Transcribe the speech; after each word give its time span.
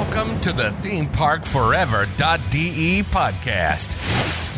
Welcome 0.00 0.40
to 0.40 0.52
the 0.54 0.72
ThemeParkForever.de 0.80 3.02
podcast, 3.02 3.90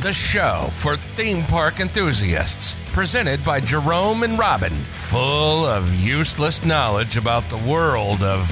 the 0.00 0.12
show 0.12 0.70
for 0.76 0.96
theme 1.16 1.42
park 1.46 1.80
enthusiasts, 1.80 2.76
presented 2.92 3.45
by 3.45 3.59
Jerome 3.59 4.23
and 4.23 4.38
Robin, 4.38 4.84
full 4.92 5.66
of 5.66 5.92
useless 5.96 6.64
knowledge 6.64 7.16
about 7.16 7.48
the 7.48 7.59
world 7.59 8.23
of 8.23 8.48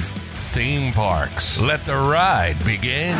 theme 0.51 0.91
parks. 0.91 1.61
Let 1.61 1.85
the 1.85 1.95
ride 1.95 2.57
begin. 2.65 3.15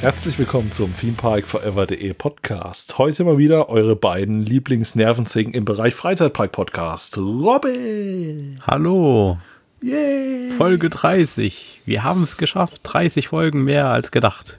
Herzlich 0.00 0.38
willkommen 0.38 0.72
zum 0.72 0.94
ThemeParkForever.de 0.94 2.14
Podcast. 2.14 2.96
Heute 2.96 3.24
mal 3.24 3.36
wieder 3.36 3.68
eure 3.68 3.96
beiden 3.96 4.46
Lieblingsnervenzingen 4.46 5.52
im 5.52 5.66
Bereich 5.66 5.94
Freizeitpark-Podcast. 5.94 7.18
Robin! 7.18 8.58
Hallo! 8.66 9.36
Yay! 9.84 10.48
Folge 10.56 10.88
30. 10.88 11.82
Wir 11.84 12.04
haben 12.04 12.22
es 12.22 12.38
geschafft. 12.38 12.80
30 12.84 13.28
Folgen 13.28 13.64
mehr 13.64 13.88
als 13.88 14.10
gedacht. 14.10 14.58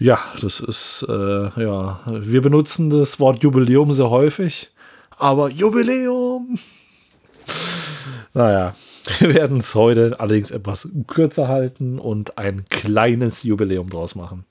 Ja, 0.00 0.18
das 0.42 0.58
ist, 0.58 1.06
äh, 1.08 1.62
ja, 1.62 2.00
wir 2.04 2.42
benutzen 2.42 2.90
das 2.90 3.20
Wort 3.20 3.44
Jubiläum 3.44 3.92
sehr 3.92 4.10
häufig, 4.10 4.70
aber 5.16 5.48
Jubiläum! 5.48 6.58
Naja, 8.34 8.74
wir 9.20 9.32
werden 9.32 9.58
es 9.58 9.76
heute 9.76 10.18
allerdings 10.18 10.50
etwas 10.50 10.88
kürzer 11.06 11.46
halten 11.46 12.00
und 12.00 12.36
ein 12.36 12.64
kleines 12.70 13.44
Jubiläum 13.44 13.90
draus 13.90 14.16
machen. 14.16 14.44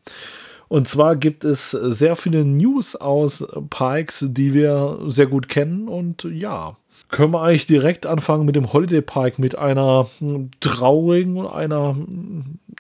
Und 0.69 0.87
zwar 0.87 1.17
gibt 1.17 1.43
es 1.43 1.71
sehr 1.71 2.15
viele 2.15 2.45
News 2.45 2.95
aus 2.95 3.45
Parks, 3.69 4.25
die 4.25 4.53
wir 4.53 4.99
sehr 5.07 5.27
gut 5.27 5.49
kennen. 5.49 5.89
Und 5.89 6.23
ja, 6.23 6.77
können 7.13 7.31
wir 7.31 7.43
eigentlich 7.43 7.67
direkt 7.67 8.07
anfangen 8.07 8.43
mit 8.43 8.55
dem 8.55 8.73
Holiday 8.73 9.01
Park 9.01 9.37
mit 9.37 9.55
einer 9.55 10.09
traurigen 10.59 11.37
und 11.37 11.47
einer 11.47 11.95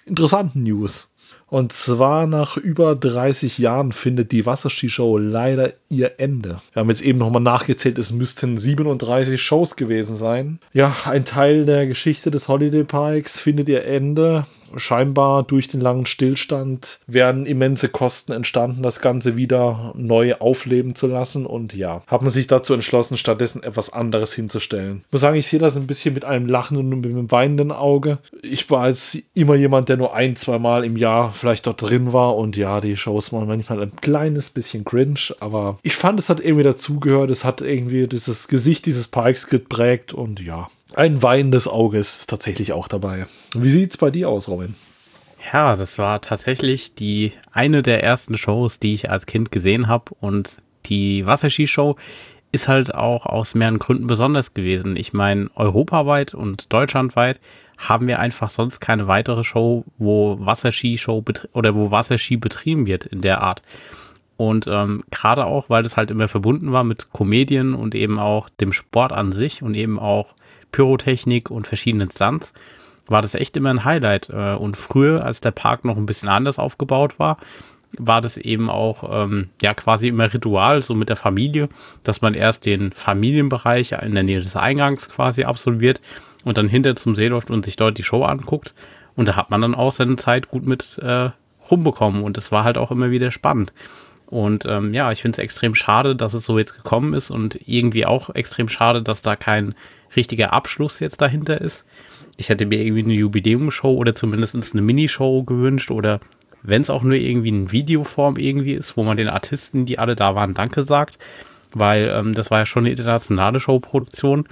interessanten 0.07 0.63
News. 0.63 1.13
Und 1.47 1.71
zwar 1.71 2.25
nach 2.25 2.57
über 2.57 2.95
30 2.95 3.59
Jahren 3.59 3.91
findet 3.91 4.31
die 4.31 4.47
Wasserskishow 4.47 5.19
leider 5.19 5.73
ihr 5.87 6.19
Ende. 6.19 6.61
Wir 6.73 6.79
haben 6.79 6.89
jetzt 6.89 7.03
eben 7.03 7.19
nochmal 7.19 7.43
nachgezählt, 7.43 7.99
es 7.99 8.11
müssten 8.11 8.57
37 8.57 9.39
Shows 9.39 9.75
gewesen 9.75 10.15
sein. 10.15 10.59
Ja, 10.73 10.95
ein 11.05 11.25
Teil 11.25 11.65
der 11.65 11.85
Geschichte 11.85 12.31
des 12.31 12.47
Holiday 12.47 12.83
Parks 12.83 13.39
findet 13.39 13.69
ihr 13.69 13.85
Ende 13.85 14.47
scheinbar 14.77 15.43
durch 15.43 15.67
den 15.67 15.81
langen 15.81 16.05
Stillstand 16.05 16.99
werden 17.07 17.45
immense 17.45 17.89
Kosten 17.89 18.31
entstanden, 18.31 18.83
das 18.83 19.01
Ganze 19.01 19.37
wieder 19.37 19.93
neu 19.95 20.35
aufleben 20.35 20.95
zu 20.95 21.07
lassen. 21.07 21.45
Und 21.45 21.73
ja, 21.73 22.01
hat 22.07 22.21
man 22.21 22.31
sich 22.31 22.47
dazu 22.47 22.73
entschlossen, 22.73 23.17
stattdessen 23.17 23.63
etwas 23.63 23.91
anderes 23.91 24.33
hinzustellen. 24.33 25.03
Ich 25.07 25.11
muss 25.11 25.21
sagen, 25.21 25.37
ich 25.37 25.47
sehe 25.47 25.59
das 25.59 25.77
ein 25.77 25.87
bisschen 25.87 26.13
mit 26.13 26.25
einem 26.25 26.47
lachenden 26.47 26.93
und 26.93 27.01
mit 27.01 27.11
einem 27.11 27.31
weinenden 27.31 27.71
Auge. 27.71 28.19
Ich 28.41 28.69
war 28.69 28.81
als 28.81 29.17
immer 29.33 29.55
jemand, 29.55 29.89
der 29.89 29.97
nur 29.97 30.15
ein, 30.15 30.35
zwei 30.35 30.59
Mal 30.59 30.83
im 30.83 30.97
Jahr 30.97 31.31
vielleicht 31.31 31.67
dort 31.67 31.81
drin 31.81 32.13
war. 32.13 32.35
Und 32.35 32.57
ja, 32.57 32.81
die 32.81 32.97
Shows 32.97 33.33
waren 33.33 33.47
manchmal 33.47 33.81
ein 33.81 33.95
kleines 34.01 34.49
bisschen 34.49 34.83
cringe, 34.83 35.35
aber 35.39 35.79
ich 35.83 35.95
fand, 35.95 36.19
es 36.19 36.29
hat 36.29 36.39
irgendwie 36.39 36.63
dazugehört. 36.63 37.29
Es 37.29 37.45
hat 37.45 37.61
irgendwie 37.61 38.07
dieses 38.07 38.47
Gesicht 38.47 38.85
dieses 38.85 39.07
Parks 39.07 39.47
geprägt 39.47 40.13
und 40.13 40.39
ja, 40.41 40.67
ein 40.95 41.21
weinendes 41.21 41.67
Auge 41.67 41.97
ist 41.97 42.29
tatsächlich 42.29 42.73
auch 42.73 42.87
dabei. 42.87 43.25
Wie 43.55 43.69
sieht's 43.69 43.97
bei 43.97 44.11
dir 44.11 44.29
aus, 44.29 44.47
Robin? 44.47 44.75
Ja, 45.51 45.75
das 45.75 45.97
war 45.97 46.21
tatsächlich 46.21 46.95
die 46.95 47.33
eine 47.51 47.81
der 47.81 48.03
ersten 48.03 48.37
Shows, 48.37 48.79
die 48.79 48.93
ich 48.93 49.09
als 49.09 49.25
Kind 49.25 49.51
gesehen 49.51 49.87
habe 49.87 50.13
und 50.19 50.61
die 50.85 51.25
Wasserskishow 51.25 51.97
ist 52.51 52.67
halt 52.67 52.93
auch 52.93 53.25
aus 53.25 53.55
mehreren 53.55 53.79
Gründen 53.79 54.07
besonders 54.07 54.53
gewesen. 54.53 54.95
Ich 54.95 55.11
meine, 55.11 55.49
europaweit 55.55 56.33
und 56.33 56.71
deutschlandweit 56.71 57.39
haben 57.77 58.07
wir 58.07 58.19
einfach 58.19 58.49
sonst 58.49 58.79
keine 58.79 59.07
weitere 59.07 59.43
Show, 59.43 59.85
wo 59.97 60.37
Wasserskishow 60.39 61.23
oder 61.53 61.75
wo 61.75 61.91
Wasserski 61.91 62.37
betrieben 62.37 62.85
wird 62.85 63.05
in 63.05 63.21
der 63.21 63.41
Art. 63.41 63.63
Und 64.37 64.67
ähm, 64.67 65.01
gerade 65.11 65.45
auch, 65.45 65.69
weil 65.69 65.83
das 65.83 65.97
halt 65.97 66.11
immer 66.11 66.27
verbunden 66.27 66.71
war 66.71 66.83
mit 66.83 67.11
Komedien 67.11 67.73
und 67.73 67.95
eben 67.95 68.19
auch 68.19 68.49
dem 68.49 68.73
Sport 68.73 69.11
an 69.11 69.31
sich 69.31 69.61
und 69.63 69.73
eben 69.75 69.99
auch 69.99 70.33
Pyrotechnik 70.73 71.49
und 71.49 71.67
verschiedenen 71.67 72.09
Stunts, 72.09 72.51
war 73.07 73.21
das 73.21 73.35
echt 73.35 73.55
immer 73.55 73.69
ein 73.69 73.85
Highlight. 73.85 74.29
Äh, 74.29 74.55
und 74.55 74.75
früher, 74.75 75.23
als 75.23 75.39
der 75.39 75.51
Park 75.51 75.85
noch 75.85 75.95
ein 75.95 76.05
bisschen 76.05 76.27
anders 76.27 76.59
aufgebaut 76.59 77.17
war, 77.19 77.37
war 77.97 78.21
das 78.21 78.37
eben 78.37 78.69
auch 78.69 79.23
ähm, 79.23 79.49
ja 79.61 79.73
quasi 79.73 80.07
immer 80.07 80.33
Ritual, 80.33 80.81
so 80.81 80.95
mit 80.95 81.09
der 81.09 81.15
Familie, 81.15 81.69
dass 82.03 82.21
man 82.21 82.33
erst 82.33 82.65
den 82.65 82.91
Familienbereich 82.91 83.93
in 83.93 84.15
der 84.15 84.23
Nähe 84.23 84.41
des 84.41 84.55
Eingangs 84.55 85.09
quasi 85.09 85.43
absolviert 85.43 86.01
und 86.43 86.57
dann 86.57 86.67
hinter 86.67 86.95
zum 86.95 87.15
See 87.15 87.27
läuft 87.27 87.51
und 87.51 87.63
sich 87.63 87.75
dort 87.75 87.97
die 87.97 88.03
Show 88.03 88.23
anguckt. 88.23 88.73
Und 89.15 89.27
da 89.27 89.35
hat 89.35 89.51
man 89.51 89.61
dann 89.61 89.75
auch 89.75 89.91
seine 89.91 90.15
Zeit 90.15 90.49
gut 90.49 90.65
mit 90.65 90.97
äh, 90.99 91.29
rumbekommen 91.69 92.23
und 92.23 92.37
es 92.37 92.51
war 92.51 92.63
halt 92.63 92.77
auch 92.77 92.91
immer 92.91 93.11
wieder 93.11 93.31
spannend. 93.31 93.73
Und 94.25 94.65
ähm, 94.65 94.95
ja, 94.95 95.11
ich 95.11 95.21
finde 95.21 95.35
es 95.35 95.43
extrem 95.43 95.75
schade, 95.75 96.15
dass 96.15 96.33
es 96.33 96.45
so 96.45 96.57
jetzt 96.57 96.75
gekommen 96.75 97.13
ist 97.13 97.29
und 97.29 97.59
irgendwie 97.67 98.07
auch 98.07 98.33
extrem 98.33 98.67
schade, 98.67 99.03
dass 99.03 99.21
da 99.21 99.35
kein 99.35 99.75
richtiger 100.15 100.53
Abschluss 100.53 100.99
jetzt 100.99 101.21
dahinter 101.21 101.59
ist. 101.61 101.85
Ich 102.37 102.49
hätte 102.49 102.65
mir 102.65 102.81
irgendwie 102.81 103.03
eine 103.03 103.13
Jubiläumshow 103.13 103.93
oder 103.93 104.15
zumindest 104.15 104.55
eine 104.55 104.81
Minishow 104.81 105.43
gewünscht 105.43 105.91
oder 105.91 106.19
wenn 106.63 106.81
es 106.81 106.89
auch 106.89 107.03
nur 107.03 107.15
irgendwie 107.15 107.49
in 107.49 107.71
Videoform 107.71 108.37
irgendwie 108.37 108.73
ist, 108.73 108.97
wo 108.97 109.03
man 109.03 109.17
den 109.17 109.27
Artisten, 109.27 109.85
die 109.85 109.99
alle 109.99 110.15
da 110.15 110.33
waren, 110.33 110.53
Danke 110.53 110.83
sagt, 110.83 111.19
weil 111.73 112.11
ähm, 112.13 112.33
das 112.33 112.49
war 112.51 112.59
ja 112.59 112.65
schon 112.65 112.83
eine 112.83 112.91
internationale 112.91 113.59
Showproduktion. 113.59 114.47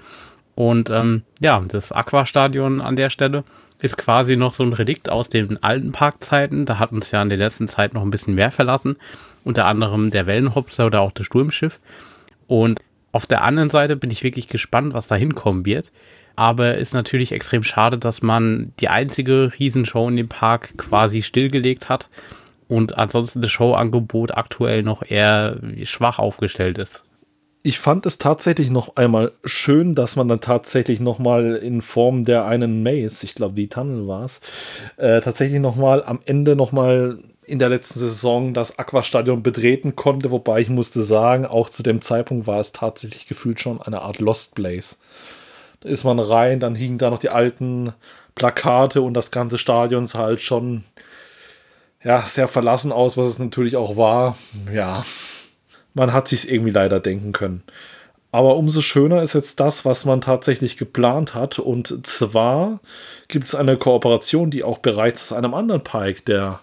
Und 0.55 0.89
ähm, 0.89 1.23
ja, 1.39 1.63
das 1.66 1.91
Aquastadion 1.91 2.81
an 2.81 2.97
der 2.97 3.09
Stelle 3.09 3.43
ist 3.79 3.97
quasi 3.97 4.35
noch 4.35 4.53
so 4.53 4.63
ein 4.63 4.73
Relikt 4.73 5.09
aus 5.09 5.29
den 5.29 5.63
alten 5.63 5.91
Parkzeiten. 5.91 6.66
Da 6.66 6.78
hat 6.78 6.91
uns 6.91 7.09
ja 7.11 7.22
in 7.22 7.29
der 7.29 7.38
letzten 7.38 7.67
Zeit 7.67 7.93
noch 7.93 8.03
ein 8.03 8.11
bisschen 8.11 8.35
mehr 8.35 8.51
verlassen. 8.51 8.97
Unter 9.43 9.66
anderem 9.66 10.11
der 10.11 10.28
Wellenhopser 10.28 10.85
oder 10.85 11.01
auch 11.01 11.11
das 11.11 11.25
Sturmschiff. 11.25 11.79
Und 12.47 12.81
auf 13.11 13.25
der 13.25 13.44
anderen 13.44 13.69
Seite 13.69 13.95
bin 13.95 14.11
ich 14.11 14.23
wirklich 14.23 14.47
gespannt, 14.47 14.94
was 14.94 15.07
da 15.07 15.16
hinkommen 15.16 15.66
wird. 15.66 15.91
Aber 16.35 16.75
ist 16.75 16.94
natürlich 16.94 17.33
extrem 17.33 17.63
schade, 17.63 17.97
dass 17.97 18.22
man 18.22 18.73
die 18.79 18.88
einzige 18.88 19.51
Riesenshow 19.59 20.07
in 20.07 20.16
dem 20.16 20.29
Park 20.29 20.77
quasi 20.77 21.23
stillgelegt 21.23 21.89
hat 21.89 22.09
und 22.67 22.97
ansonsten 22.97 23.41
das 23.41 23.51
Showangebot 23.51 24.31
aktuell 24.31 24.81
noch 24.81 25.03
eher 25.03 25.57
schwach 25.83 26.19
aufgestellt 26.19 26.77
ist. 26.77 27.03
Ich 27.63 27.77
fand 27.77 28.05
es 28.05 28.17
tatsächlich 28.17 28.72
noch 28.72 28.95
einmal 28.95 29.33
schön, 29.43 29.93
dass 29.93 30.16
man 30.16 30.28
dann 30.28 30.39
tatsächlich 30.39 30.99
noch 30.99 31.19
mal 31.19 31.57
in 31.57 31.81
Form 31.81 32.25
der 32.25 32.45
einen 32.45 32.81
Maze, 32.81 33.23
ich 33.25 33.35
glaube, 33.35 33.53
die 33.53 33.67
Tunnel 33.67 34.07
war 34.07 34.23
es, 34.23 34.41
äh, 34.97 35.22
tatsächlich 35.22 35.59
noch 35.59 35.75
mal 35.75 36.03
am 36.03 36.22
Ende 36.25 36.55
noch 36.55 36.72
mal 36.72 37.19
in 37.51 37.59
der 37.59 37.67
letzten 37.67 38.00
Saison 38.00 38.53
das 38.53 38.79
Aquastadion 38.79 39.44
betreten 39.44 39.97
konnte, 39.97 40.31
wobei 40.31 40.62
ich 40.62 40.69
musste 40.69 41.03
sagen, 41.03 41.45
auch 41.45 41.69
zu 41.69 41.84
dem 41.84 42.01
Zeitpunkt 42.01 42.47
war 42.47 42.62
es 42.62 42.72
tatsächlich 42.72 43.25
gefühlt 43.25 43.59
schon 43.59 43.81
eine 43.81 44.01
Art 44.01 44.19
Lost 44.19 44.56
Place. 44.56 45.00
Da 45.81 45.90
ist 45.90 46.06
man 46.06 46.17
rein, 46.19 46.61
dann 46.61 46.75
hingen 46.75 46.97
da 46.97 47.09
noch 47.09 47.19
die 47.19 47.28
alten 47.28 47.91
Plakate 48.35 49.01
und 49.01 49.13
das 49.13 49.31
ganze 49.31 49.57
Stadion 49.57 50.07
sah 50.07 50.19
halt 50.19 50.41
schon 50.41 50.85
ja, 52.01 52.22
sehr 52.22 52.47
verlassen 52.47 52.94
aus, 52.94 53.17
was 53.17 53.28
es 53.28 53.40
natürlich 53.40 53.75
auch 53.75 53.97
war. 53.97 54.38
Ja, 54.73 55.03
man 55.94 56.13
hat 56.13 56.29
sich 56.29 56.50
irgendwie 56.50 56.72
leider 56.72 57.01
denken 57.01 57.34
können. 57.34 57.63
Aber 58.31 58.56
umso 58.56 58.79
schöner 58.79 59.22
ist 59.23 59.34
jetzt 59.34 59.59
das, 59.59 59.84
was 59.84 60.06
man 60.06 60.22
tatsächlich 60.22 60.78
geplant 60.78 61.35
hat. 61.35 61.59
Und 61.59 62.07
zwar 62.07 62.79
gibt 63.28 63.44
es 63.44 63.56
eine 63.56 63.75
Kooperation, 63.75 64.51
die 64.51 64.63
auch 64.63 64.78
bereits 64.78 65.34
aus 65.34 65.38
einem 65.38 65.53
anderen 65.53 65.84
Park, 65.84 66.23
der 66.23 66.61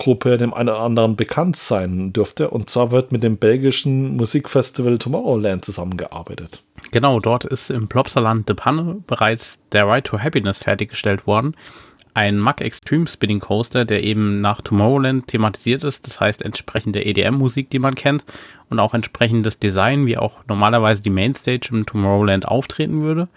Gruppe 0.00 0.38
dem 0.38 0.52
einen 0.52 0.70
oder 0.70 0.80
anderen 0.80 1.14
bekannt 1.14 1.56
sein 1.56 2.12
dürfte. 2.12 2.50
Und 2.50 2.70
zwar 2.70 2.90
wird 2.90 3.12
mit 3.12 3.22
dem 3.22 3.36
belgischen 3.36 4.16
Musikfestival 4.16 4.98
Tomorrowland 4.98 5.64
zusammengearbeitet. 5.64 6.64
Genau, 6.90 7.20
dort 7.20 7.44
ist 7.44 7.70
im 7.70 7.86
Plopsaland 7.86 8.48
de 8.48 8.56
Panne 8.56 9.02
bereits 9.06 9.60
der 9.72 9.86
Ride 9.86 10.04
to 10.04 10.18
Happiness 10.18 10.58
fertiggestellt 10.58 11.26
worden. 11.26 11.54
Ein 12.14 12.38
Mack 12.38 12.60
Extreme 12.60 13.06
Spinning 13.06 13.38
Coaster, 13.38 13.84
der 13.84 14.02
eben 14.02 14.40
nach 14.40 14.62
Tomorrowland 14.62 15.28
thematisiert 15.28 15.84
ist, 15.84 16.06
das 16.06 16.18
heißt 16.18 16.42
entsprechend 16.42 16.96
der 16.96 17.06
EDM-Musik, 17.06 17.70
die 17.70 17.78
man 17.78 17.94
kennt, 17.94 18.24
und 18.68 18.80
auch 18.80 18.94
entsprechendes 18.94 19.58
Design, 19.60 20.06
wie 20.06 20.16
auch 20.16 20.38
normalerweise 20.48 21.02
die 21.02 21.10
Mainstage 21.10 21.68
im 21.70 21.86
Tomorrowland 21.86 22.48
auftreten 22.48 23.02
würde. 23.02 23.28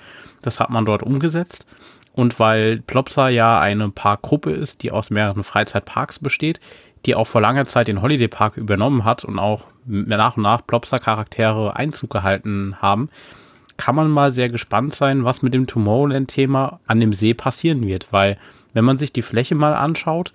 Das 0.41 0.59
hat 0.59 0.69
man 0.71 0.85
dort 0.85 1.03
umgesetzt. 1.03 1.67
Und 2.13 2.39
weil 2.39 2.79
Plopsa 2.81 3.29
ja 3.29 3.59
eine 3.59 3.89
Parkgruppe 3.89 4.51
ist, 4.51 4.83
die 4.83 4.91
aus 4.91 5.09
mehreren 5.09 5.43
Freizeitparks 5.43 6.19
besteht, 6.19 6.59
die 7.05 7.15
auch 7.15 7.27
vor 7.27 7.41
langer 7.41 7.65
Zeit 7.65 7.87
den 7.87 8.01
Holiday 8.01 8.27
Park 8.27 8.55
übernommen 8.55 9.03
hat 9.03 9.25
und 9.25 9.39
auch 9.39 9.65
nach 9.85 10.37
und 10.37 10.43
nach 10.43 10.65
Plopsa-Charaktere 10.65 11.75
Einzug 11.75 12.11
gehalten 12.11 12.75
haben, 12.81 13.09
kann 13.75 13.95
man 13.95 14.09
mal 14.09 14.31
sehr 14.31 14.49
gespannt 14.49 14.93
sein, 14.93 15.25
was 15.25 15.41
mit 15.41 15.53
dem 15.53 15.67
Tomorrowland-Thema 15.67 16.79
an 16.85 16.99
dem 16.99 17.13
See 17.13 17.33
passieren 17.33 17.85
wird, 17.85 18.07
weil 18.11 18.37
wenn 18.73 18.85
man 18.85 18.97
sich 18.97 19.11
die 19.11 19.21
Fläche 19.21 19.55
mal 19.55 19.73
anschaut, 19.73 20.31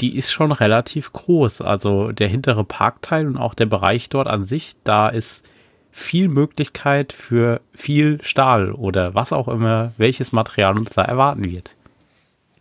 die 0.00 0.16
ist 0.16 0.32
schon 0.32 0.52
relativ 0.52 1.12
groß. 1.12 1.60
Also 1.60 2.12
der 2.12 2.28
hintere 2.28 2.64
Parkteil 2.64 3.26
und 3.26 3.36
auch 3.36 3.54
der 3.54 3.66
Bereich 3.66 4.08
dort 4.08 4.28
an 4.28 4.46
sich, 4.46 4.74
da 4.84 5.08
ist 5.08 5.44
viel 5.92 6.28
Möglichkeit 6.28 7.12
für 7.12 7.60
viel 7.74 8.18
Stahl 8.22 8.72
oder 8.72 9.14
was 9.14 9.32
auch 9.32 9.48
immer, 9.48 9.92
welches 9.96 10.32
Material 10.32 10.78
uns 10.78 10.90
da 10.90 11.02
erwarten 11.02 11.44
wird. 11.44 11.74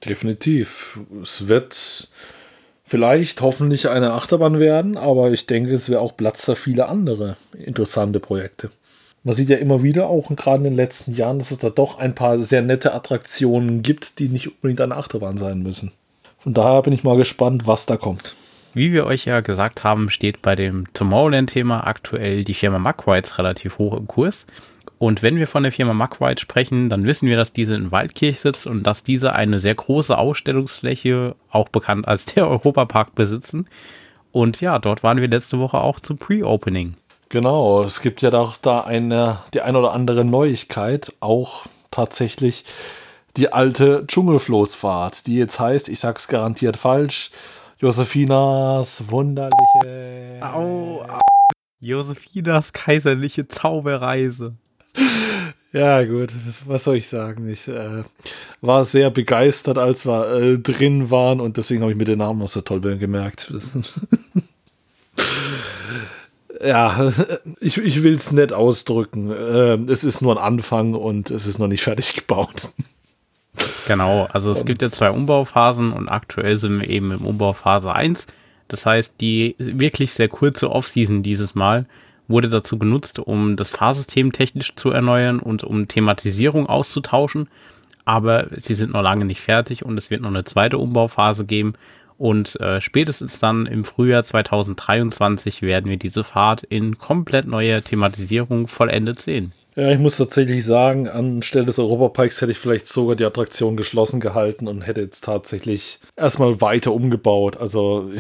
Definitiv. 0.05 0.99
Es 1.21 1.47
wird 1.47 2.09
vielleicht 2.83 3.41
hoffentlich 3.41 3.89
eine 3.89 4.13
Achterbahn 4.13 4.59
werden, 4.59 4.97
aber 4.97 5.31
ich 5.31 5.45
denke, 5.45 5.73
es 5.73 5.89
wäre 5.89 6.01
auch 6.01 6.15
Platz 6.15 6.45
für 6.45 6.55
viele 6.55 6.87
andere 6.87 7.37
interessante 7.53 8.19
Projekte. 8.19 8.71
Man 9.23 9.35
sieht 9.35 9.49
ja 9.49 9.57
immer 9.57 9.83
wieder, 9.83 10.07
auch 10.07 10.29
gerade 10.29 10.59
in 10.59 10.63
den 10.63 10.75
letzten 10.75 11.13
Jahren, 11.13 11.39
dass 11.39 11.51
es 11.51 11.57
da 11.57 11.69
doch 11.69 11.99
ein 11.99 12.15
paar 12.15 12.39
sehr 12.39 12.61
nette 12.61 12.93
Attraktionen 12.93 13.83
gibt, 13.83 14.19
die 14.19 14.29
nicht 14.29 14.47
unbedingt 14.47 14.81
eine 14.81 14.95
Achterbahn 14.95 15.37
sein 15.37 15.61
müssen. 15.61 15.91
Von 16.37 16.53
daher 16.53 16.81
bin 16.81 16.93
ich 16.93 17.03
mal 17.03 17.17
gespannt, 17.17 17.67
was 17.67 17.85
da 17.85 17.97
kommt. 17.97 18.33
Wie 18.74 18.94
wir 18.94 19.06
euch 19.06 19.25
ja 19.25 19.39
gesagt 19.39 19.83
haben, 19.83 20.10
steht 20.10 20.42
bei 20.42 20.56
dem 20.56 20.86
Tomorrowland-Thema 20.94 21.88
aktuell 21.88 22.44
die 22.44 22.54
Firma 22.54 22.77
Mackrides 22.77 23.38
relativ 23.38 23.77
hoch 23.80 23.98
im 23.98 24.07
Kurs. 24.07 24.45
Und 25.00 25.24
wenn 25.24 25.38
wir 25.38 25.48
von 25.48 25.63
der 25.63 25.71
Firma 25.71 25.94
Mackwide 25.94 26.42
sprechen, 26.42 26.89
dann 26.89 27.06
wissen 27.06 27.27
wir, 27.27 27.38
dass 27.38 27.54
diese 27.54 27.74
in 27.74 27.92
Waldkirch 27.92 28.42
sitzt 28.42 28.68
und 28.68 28.83
dass 28.83 29.01
diese 29.01 29.33
eine 29.33 29.60
sehr 29.60 29.74
große 29.74 30.16
Ausstellungsfläche, 30.18 31.36
auch 31.50 31.69
bekannt 31.69 32.07
als 32.07 32.25
der 32.25 32.48
Europapark, 32.50 33.16
besitzen. 33.16 33.68
Und 34.31 34.60
ja, 34.62 34.77
dort 34.77 35.01
waren 35.01 35.21
wir 35.21 35.30
letzte 35.30 35.57
Woche 35.57 35.80
auch 35.80 36.00
zum 36.00 36.18
Pre-Opening. 36.18 36.95
Genau, 37.30 37.83
es 37.83 38.01
gibt 38.01 38.21
ja 38.21 38.30
doch 38.30 38.57
da 38.57 38.81
eine, 38.81 39.39
die 39.54 39.62
eine 39.62 39.80
oder 39.80 39.94
andere 39.94 40.25
Neuigkeit, 40.25 41.13
auch 41.21 41.66
tatsächlich 41.92 42.66
die 43.38 43.54
alte 43.54 44.06
Dschungelfloßfahrt, 44.06 45.27
die 45.27 45.36
jetzt 45.36 45.60
heißt, 45.60 45.88
ich 45.89 46.00
sag's 46.00 46.27
garantiert 46.27 46.75
falsch, 46.75 47.31
Josefinas 47.81 49.03
wunderliche. 49.09 50.41
Au, 50.41 50.99
au. 51.01 51.19
Josefinas 51.79 52.73
kaiserliche 52.73 53.47
Zauberreise. 53.47 54.55
Ja, 55.71 56.03
gut, 56.03 56.31
was 56.65 56.83
soll 56.83 56.97
ich 56.97 57.07
sagen? 57.07 57.47
Ich 57.47 57.69
äh, 57.69 58.03
war 58.59 58.83
sehr 58.83 59.11
begeistert, 59.11 59.77
als 59.77 60.05
wir 60.05 60.29
äh, 60.29 60.59
drin 60.59 61.09
waren 61.09 61.39
und 61.39 61.55
deswegen 61.55 61.81
habe 61.81 61.91
ich 61.91 61.97
mir 61.97 62.03
den 62.03 62.19
Namen 62.19 62.39
noch 62.39 62.49
so 62.49 62.59
toll 62.59 62.81
gemerkt. 62.81 63.53
ja, 66.61 67.13
ich, 67.61 67.77
ich 67.77 68.03
will 68.03 68.15
es 68.15 68.33
nett 68.33 68.51
ausdrücken. 68.51 69.31
Äh, 69.31 69.75
es 69.89 70.03
ist 70.03 70.21
nur 70.21 70.37
ein 70.37 70.43
Anfang 70.43 70.95
und 70.95 71.31
es 71.31 71.45
ist 71.45 71.59
noch 71.59 71.67
nicht 71.67 71.83
fertig 71.83 72.13
gebaut. 72.13 72.71
Genau, 73.88 74.27
also 74.31 74.51
es 74.51 74.59
und 74.59 74.65
gibt 74.65 74.81
ja 74.81 74.89
zwei 74.89 75.09
Umbauphasen 75.09 75.91
und 75.91 76.09
aktuell 76.09 76.57
sind 76.57 76.81
wir 76.81 76.89
eben 76.89 77.11
im 77.11 77.25
Umbauphase 77.25 77.94
1. 77.94 78.27
Das 78.67 78.85
heißt, 78.85 79.15
die 79.19 79.56
wirklich 79.57 80.13
sehr 80.13 80.27
kurze 80.27 80.69
Offseason 80.69 81.23
dieses 81.23 81.56
Mal 81.56 81.85
wurde 82.27 82.50
dazu 82.50 82.77
genutzt, 82.77 83.19
um 83.19 83.56
das 83.56 83.71
Fahrsystem 83.71 84.31
technisch 84.31 84.75
zu 84.75 84.91
erneuern 84.91 85.39
und 85.39 85.63
um 85.63 85.88
Thematisierung 85.88 86.67
auszutauschen. 86.67 87.47
Aber 88.06 88.47
sie 88.57 88.75
sind 88.75 88.94
noch 88.94 89.01
lange 89.01 89.25
nicht 89.25 89.41
fertig 89.41 89.83
und 89.83 89.97
es 89.97 90.11
wird 90.11 90.21
noch 90.21 90.29
eine 90.29 90.44
zweite 90.44 90.77
Umbauphase 90.77 91.45
geben. 91.45 91.73
Und 92.17 92.59
äh, 92.59 92.81
spätestens 92.81 93.39
dann 93.39 93.65
im 93.65 93.83
Frühjahr 93.83 94.23
2023 94.23 95.61
werden 95.61 95.89
wir 95.89 95.97
diese 95.97 96.23
Fahrt 96.23 96.63
in 96.63 96.97
komplett 96.97 97.47
neuer 97.47 97.81
Thematisierung 97.81 98.67
vollendet 98.67 99.21
sehen. 99.21 99.53
Ja, 99.79 99.91
ich 99.91 99.99
muss 99.99 100.17
tatsächlich 100.17 100.65
sagen, 100.65 101.07
anstelle 101.07 101.65
des 101.65 101.79
Europapikes 101.79 102.41
hätte 102.41 102.51
ich 102.51 102.57
vielleicht 102.57 102.85
sogar 102.85 103.15
die 103.15 103.23
Attraktion 103.23 103.77
geschlossen 103.77 104.19
gehalten 104.19 104.67
und 104.67 104.81
hätte 104.81 104.99
jetzt 104.99 105.23
tatsächlich 105.23 105.99
erstmal 106.17 106.59
weiter 106.59 106.91
umgebaut. 106.91 107.55
Also 107.55 108.11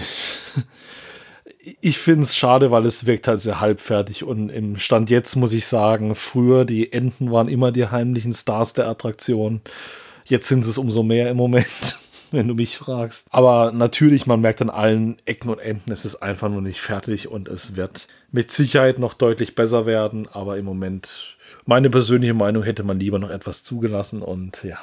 ich 1.81 1.97
finde 1.97 2.23
es 2.23 2.37
schade, 2.37 2.71
weil 2.71 2.85
es 2.85 3.05
wirkt 3.05 3.27
halt 3.27 3.41
sehr 3.41 3.59
halbfertig. 3.59 4.23
Und 4.23 4.47
im 4.47 4.79
Stand 4.79 5.09
jetzt 5.09 5.35
muss 5.35 5.51
ich 5.51 5.65
sagen, 5.65 6.15
früher 6.15 6.63
die 6.63 6.93
Enten 6.93 7.29
waren 7.29 7.49
immer 7.49 7.73
die 7.73 7.87
heimlichen 7.87 8.31
Stars 8.31 8.71
der 8.71 8.87
Attraktion. 8.87 9.59
Jetzt 10.23 10.47
sind 10.47 10.63
es 10.63 10.77
umso 10.77 11.03
mehr 11.03 11.29
im 11.29 11.35
Moment, 11.35 11.99
wenn 12.31 12.47
du 12.47 12.53
mich 12.53 12.77
fragst. 12.77 13.27
Aber 13.31 13.73
natürlich, 13.73 14.25
man 14.25 14.39
merkt 14.39 14.61
an 14.61 14.69
allen 14.69 15.17
Ecken 15.25 15.49
und 15.49 15.59
Enden, 15.59 15.91
es 15.91 16.05
ist 16.05 16.23
einfach 16.23 16.47
nur 16.47 16.61
nicht 16.61 16.79
fertig 16.79 17.27
und 17.27 17.49
es 17.49 17.75
wird 17.75 18.07
mit 18.31 18.49
Sicherheit 18.49 18.97
noch 18.97 19.13
deutlich 19.13 19.55
besser 19.55 19.85
werden. 19.85 20.25
Aber 20.29 20.57
im 20.57 20.63
Moment, 20.63 21.35
meine 21.65 21.89
persönliche 21.89 22.33
Meinung, 22.33 22.63
hätte 22.63 22.83
man 22.83 22.99
lieber 22.99 23.19
noch 23.19 23.29
etwas 23.29 23.63
zugelassen 23.63 24.21
und 24.21 24.63
ja. 24.63 24.77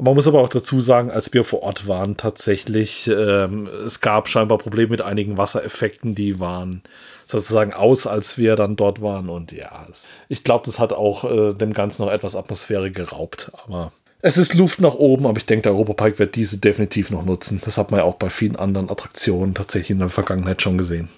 Man 0.00 0.14
muss 0.14 0.28
aber 0.28 0.40
auch 0.40 0.48
dazu 0.48 0.80
sagen, 0.80 1.10
als 1.10 1.34
wir 1.34 1.42
vor 1.42 1.62
Ort 1.64 1.88
waren, 1.88 2.16
tatsächlich, 2.16 3.08
ähm, 3.08 3.68
es 3.84 4.00
gab 4.00 4.28
scheinbar 4.28 4.58
Probleme 4.58 4.90
mit 4.90 5.02
einigen 5.02 5.36
Wassereffekten, 5.36 6.14
die 6.14 6.38
waren 6.38 6.82
sozusagen 7.26 7.72
aus, 7.72 8.06
als 8.06 8.38
wir 8.38 8.54
dann 8.54 8.76
dort 8.76 9.02
waren. 9.02 9.28
Und 9.28 9.50
ja, 9.50 9.88
ich 10.28 10.44
glaube, 10.44 10.64
das 10.66 10.78
hat 10.78 10.92
auch 10.92 11.24
äh, 11.24 11.52
dem 11.52 11.72
Ganzen 11.72 12.04
noch 12.04 12.12
etwas 12.12 12.36
Atmosphäre 12.36 12.92
geraubt. 12.92 13.50
Aber 13.64 13.90
es 14.22 14.36
ist 14.36 14.54
Luft 14.54 14.80
nach 14.80 14.94
oben, 14.94 15.26
aber 15.26 15.38
ich 15.38 15.46
denke, 15.46 15.62
der 15.62 15.72
Europapark 15.72 16.20
wird 16.20 16.36
diese 16.36 16.58
definitiv 16.58 17.10
noch 17.10 17.24
nutzen. 17.24 17.60
Das 17.64 17.76
hat 17.76 17.90
man 17.90 17.98
ja 17.98 18.04
auch 18.04 18.16
bei 18.16 18.30
vielen 18.30 18.54
anderen 18.54 18.90
Attraktionen 18.90 19.54
tatsächlich 19.54 19.90
in 19.90 19.98
der 19.98 20.10
Vergangenheit 20.10 20.62
schon 20.62 20.78
gesehen. 20.78 21.08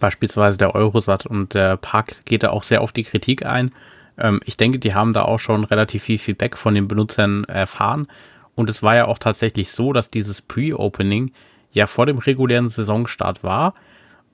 Beispielsweise 0.00 0.58
der 0.58 0.74
Eurosat 0.74 1.24
und 1.24 1.54
der 1.54 1.78
Park 1.78 2.24
geht 2.26 2.42
da 2.42 2.50
auch 2.50 2.62
sehr 2.62 2.82
auf 2.82 2.92
die 2.92 3.04
Kritik 3.04 3.46
ein 3.46 3.72
ähm, 4.18 4.40
ich 4.44 4.56
denke, 4.56 4.78
die 4.78 4.94
haben 4.94 5.12
da 5.12 5.22
auch 5.22 5.38
schon 5.38 5.64
relativ 5.64 6.04
viel 6.04 6.18
Feedback 6.18 6.56
von 6.56 6.74
den 6.74 6.88
Benutzern 6.88 7.44
erfahren. 7.44 8.06
Und 8.54 8.68
es 8.70 8.82
war 8.82 8.96
ja 8.96 9.06
auch 9.06 9.18
tatsächlich 9.18 9.70
so, 9.70 9.92
dass 9.92 10.10
dieses 10.10 10.42
Pre-Opening 10.42 11.32
ja 11.72 11.86
vor 11.86 12.06
dem 12.06 12.18
regulären 12.18 12.68
Saisonstart 12.68 13.44
war 13.44 13.74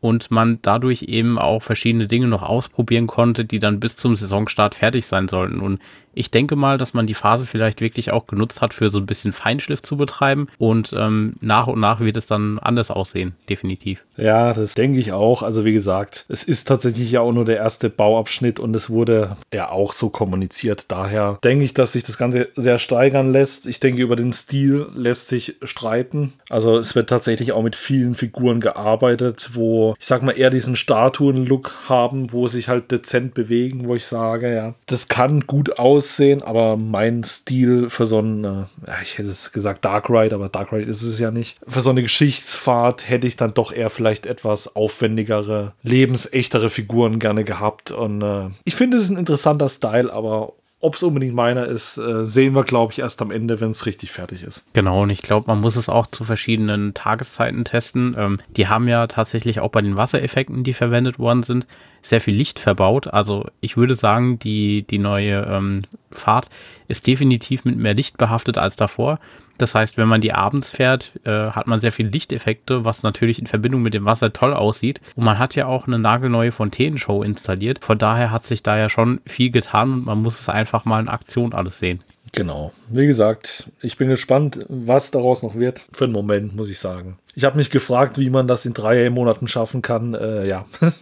und 0.00 0.31
man 0.31 0.58
dadurch 0.62 1.02
eben 1.02 1.38
auch 1.38 1.62
verschiedene 1.62 2.06
Dinge 2.06 2.26
noch 2.26 2.42
ausprobieren 2.42 3.06
konnte, 3.06 3.44
die 3.44 3.58
dann 3.58 3.81
bis 3.81 3.96
zum 3.96 4.16
Saisonstart 4.16 4.75
fertig 4.75 5.06
sein 5.06 5.28
sollten. 5.28 5.60
Und 5.60 5.81
ich 6.14 6.31
denke 6.31 6.56
mal, 6.56 6.78
dass 6.78 6.94
man 6.94 7.06
die 7.06 7.14
Phase 7.14 7.46
vielleicht 7.46 7.81
wirklich 7.81 8.11
auch 8.11 8.26
genutzt 8.26 8.61
hat, 8.61 8.75
für 8.75 8.88
so 8.88 8.99
ein 8.99 9.06
bisschen 9.06 9.32
Feinschliff 9.32 9.82
zu 9.82 9.96
betreiben. 9.96 10.49
Und 10.58 10.93
ähm, 10.96 11.34
nach 11.40 11.66
und 11.66 11.81
nach 11.81 12.00
wird 12.00 12.16
es 12.16 12.26
dann 12.26 12.58
anders 12.58 12.90
aussehen, 12.90 13.34
definitiv. 13.49 14.05
Ja, 14.16 14.52
das 14.52 14.75
denke 14.75 15.00
ich 15.00 15.12
auch. 15.12 15.43
Also 15.43 15.64
wie 15.64 15.72
gesagt, 15.72 16.25
es 16.28 16.44
ist 16.44 16.69
tatsächlich 16.69 17.11
ja 17.11 17.20
auch 17.20 17.32
nur 17.32 17.44
der 17.44 17.56
erste 17.56 17.90
Bauabschnitt 17.90 18.61
und 18.61 18.75
es 18.76 18.90
wurde 18.90 19.37
ja 19.52 19.70
auch 19.70 19.93
so 19.93 20.08
kommuniziert. 20.08 20.87
Daher 20.88 21.38
denke 21.43 21.64
ich, 21.64 21.75
dass 21.75 21.93
sich 21.93 22.05
das 22.05 22.19
Ganze 22.19 22.49
sehr 22.55 22.78
steigern 22.78 23.32
lässt. 23.32 23.66
Ich 23.66 23.81
denke, 23.81 24.02
über 24.02 24.16
den 24.16 24.32
Stil 24.32 24.87
lässt 24.94 25.28
sich 25.28 25.56
streiten. 25.62 26.34
Also 26.49 26.78
es 26.78 26.94
wird 26.94 27.08
tatsächlich 27.08 27.52
auch 27.52 27.62
mit 27.62 27.76
vielen 27.76 28.14
Figuren 28.14 28.61
gearbeitet, 28.61 29.50
wo 29.55 29.96
ich 29.99 30.06
sag 30.06 30.22
mal 30.22 30.32
eher 30.32 30.50
diesen 30.50 30.76
Statuen-Look 30.76 31.72
haben, 31.88 32.33
wo 32.33 32.47
sich 32.47 32.68
halt 32.68 32.90
dezent 32.90 33.35
bewegen, 33.35 33.88
wo 33.88 33.94
ich 33.94 34.04
sage, 34.04 34.54
ja, 34.54 34.75
das 34.87 35.09
kann 35.09 35.47
gut 35.47 35.78
aussehen 35.78 36.03
aussehen, 36.04 36.42
aber 36.42 36.76
mein 36.76 37.25
Stil 37.25 37.90
für 37.90 38.06
so 38.06 38.18
eine, 38.18 38.68
ja, 38.87 38.94
ich 39.02 39.18
hätte 39.18 39.30
es 39.30 39.52
gesagt 39.52 39.84
Dark 39.84 40.11
Ride, 40.11 40.34
aber 40.34 40.49
Dark 40.49 40.73
Ride 40.73 40.90
ist 40.90 41.02
es 41.02 41.18
ja 41.18 41.30
nicht. 41.30 41.58
Für 41.66 41.80
so 41.80 41.90
eine 41.90 42.02
Geschichtsfahrt 42.02 43.08
hätte 43.08 43.26
ich 43.26 43.37
dann 43.37 43.54
doch 43.54 43.73
eher 43.73 43.90
vielleicht 43.90 44.26
etwas 44.26 44.76
aufwendigere, 44.76 45.73
lebensechtere 45.82 46.70
Figuren 46.70 47.18
gerne 47.18 47.44
gehabt. 47.44 47.90
Und 47.90 48.23
äh, 48.23 48.49
ich 48.64 48.75
finde, 48.75 48.96
es 48.96 49.04
ist 49.04 49.11
ein 49.11 49.18
interessanter 49.18 49.68
Style, 49.68 50.12
aber 50.12 50.52
ob 50.85 50.97
es 50.97 51.03
unbedingt 51.03 51.35
meiner 51.35 51.64
ist, 51.64 51.97
äh, 51.97 52.26
sehen 52.26 52.55
wir, 52.55 52.62
glaube 52.62 52.93
ich, 52.93 52.99
erst 52.99 53.23
am 53.23 53.31
Ende, 53.31 53.59
wenn 53.61 53.71
es 53.71 53.87
richtig 53.87 54.11
fertig 54.11 54.43
ist. 54.43 54.67
Genau, 54.75 55.03
und 55.03 55.11
ich 55.11 55.23
glaube, 55.23 55.47
man 55.47 55.62
muss 55.62 55.76
es 55.76 55.88
auch 55.88 56.07
zu 56.07 56.25
verschiedenen 56.25 56.93
Tageszeiten 56.93 57.64
testen. 57.64 58.14
Ähm, 58.19 58.38
die 58.50 58.69
haben 58.69 58.87
ja 58.87 59.07
tatsächlich 59.07 59.61
auch 59.61 59.71
bei 59.71 59.81
den 59.81 59.97
Wassereffekten, 59.97 60.62
die 60.62 60.75
verwendet 60.75 61.19
worden 61.19 61.43
sind, 61.43 61.67
sehr 62.03 62.21
viel 62.21 62.35
Licht 62.35 62.59
verbaut. 62.59 63.07
Also 63.07 63.47
ich 63.62 63.79
würde 63.79 63.95
sagen, 63.95 64.38
die, 64.38 64.83
die 64.83 64.99
neue 64.99 65.50
ähm, 65.50 65.83
Fahrt 66.11 66.50
ist 66.87 67.07
definitiv 67.07 67.64
mit 67.64 67.79
mehr 67.79 67.95
Licht 67.95 68.19
behaftet 68.19 68.59
als 68.59 68.76
davor. 68.76 69.21
Das 69.58 69.75
heißt, 69.75 69.96
wenn 69.96 70.08
man 70.08 70.20
die 70.20 70.32
abends 70.32 70.70
fährt, 70.70 71.12
äh, 71.25 71.50
hat 71.50 71.66
man 71.66 71.80
sehr 71.80 71.92
viele 71.92 72.08
Lichteffekte, 72.08 72.84
was 72.84 73.02
natürlich 73.02 73.38
in 73.38 73.46
Verbindung 73.46 73.82
mit 73.82 73.94
dem 73.94 74.04
Wasser 74.04 74.32
toll 74.32 74.52
aussieht. 74.52 75.00
Und 75.14 75.25
man 75.25 75.38
hat 75.38 75.54
ja 75.54 75.66
auch 75.66 75.87
eine 75.87 75.99
nagelneue 75.99 76.52
Fontänenshow 76.52 77.23
installiert. 77.23 77.84
Von 77.84 77.99
daher 77.99 78.30
hat 78.30 78.46
sich 78.46 78.62
da 78.62 78.76
ja 78.76 78.88
schon 78.88 79.20
viel 79.26 79.50
getan 79.50 79.92
und 79.92 80.04
man 80.06 80.23
muss 80.23 80.40
es 80.40 80.49
einfach 80.49 80.84
mal 80.84 81.00
in 81.00 81.08
Aktion 81.08 81.52
alles 81.52 81.78
sehen. 81.78 82.02
Genau. 82.32 82.73
Wie 82.88 83.06
gesagt, 83.06 83.70
ich 83.80 83.96
bin 83.96 84.08
gespannt, 84.08 84.66
was 84.68 85.12
daraus 85.12 85.44
noch 85.44 85.54
wird. 85.54 85.87
Für 85.92 86.08
den 86.08 86.12
Moment, 86.12 86.56
muss 86.56 86.68
ich 86.68 86.80
sagen. 86.80 87.16
Ich 87.37 87.44
habe 87.44 87.56
mich 87.56 87.70
gefragt, 87.70 88.18
wie 88.18 88.30
man 88.30 88.49
das 88.49 88.64
in 88.64 88.75
drei 88.75 89.08
Monaten 89.11 89.46
schaffen 89.46 89.82
kann. 89.82 90.14
Äh, 90.14 90.46
ja. 90.46 90.64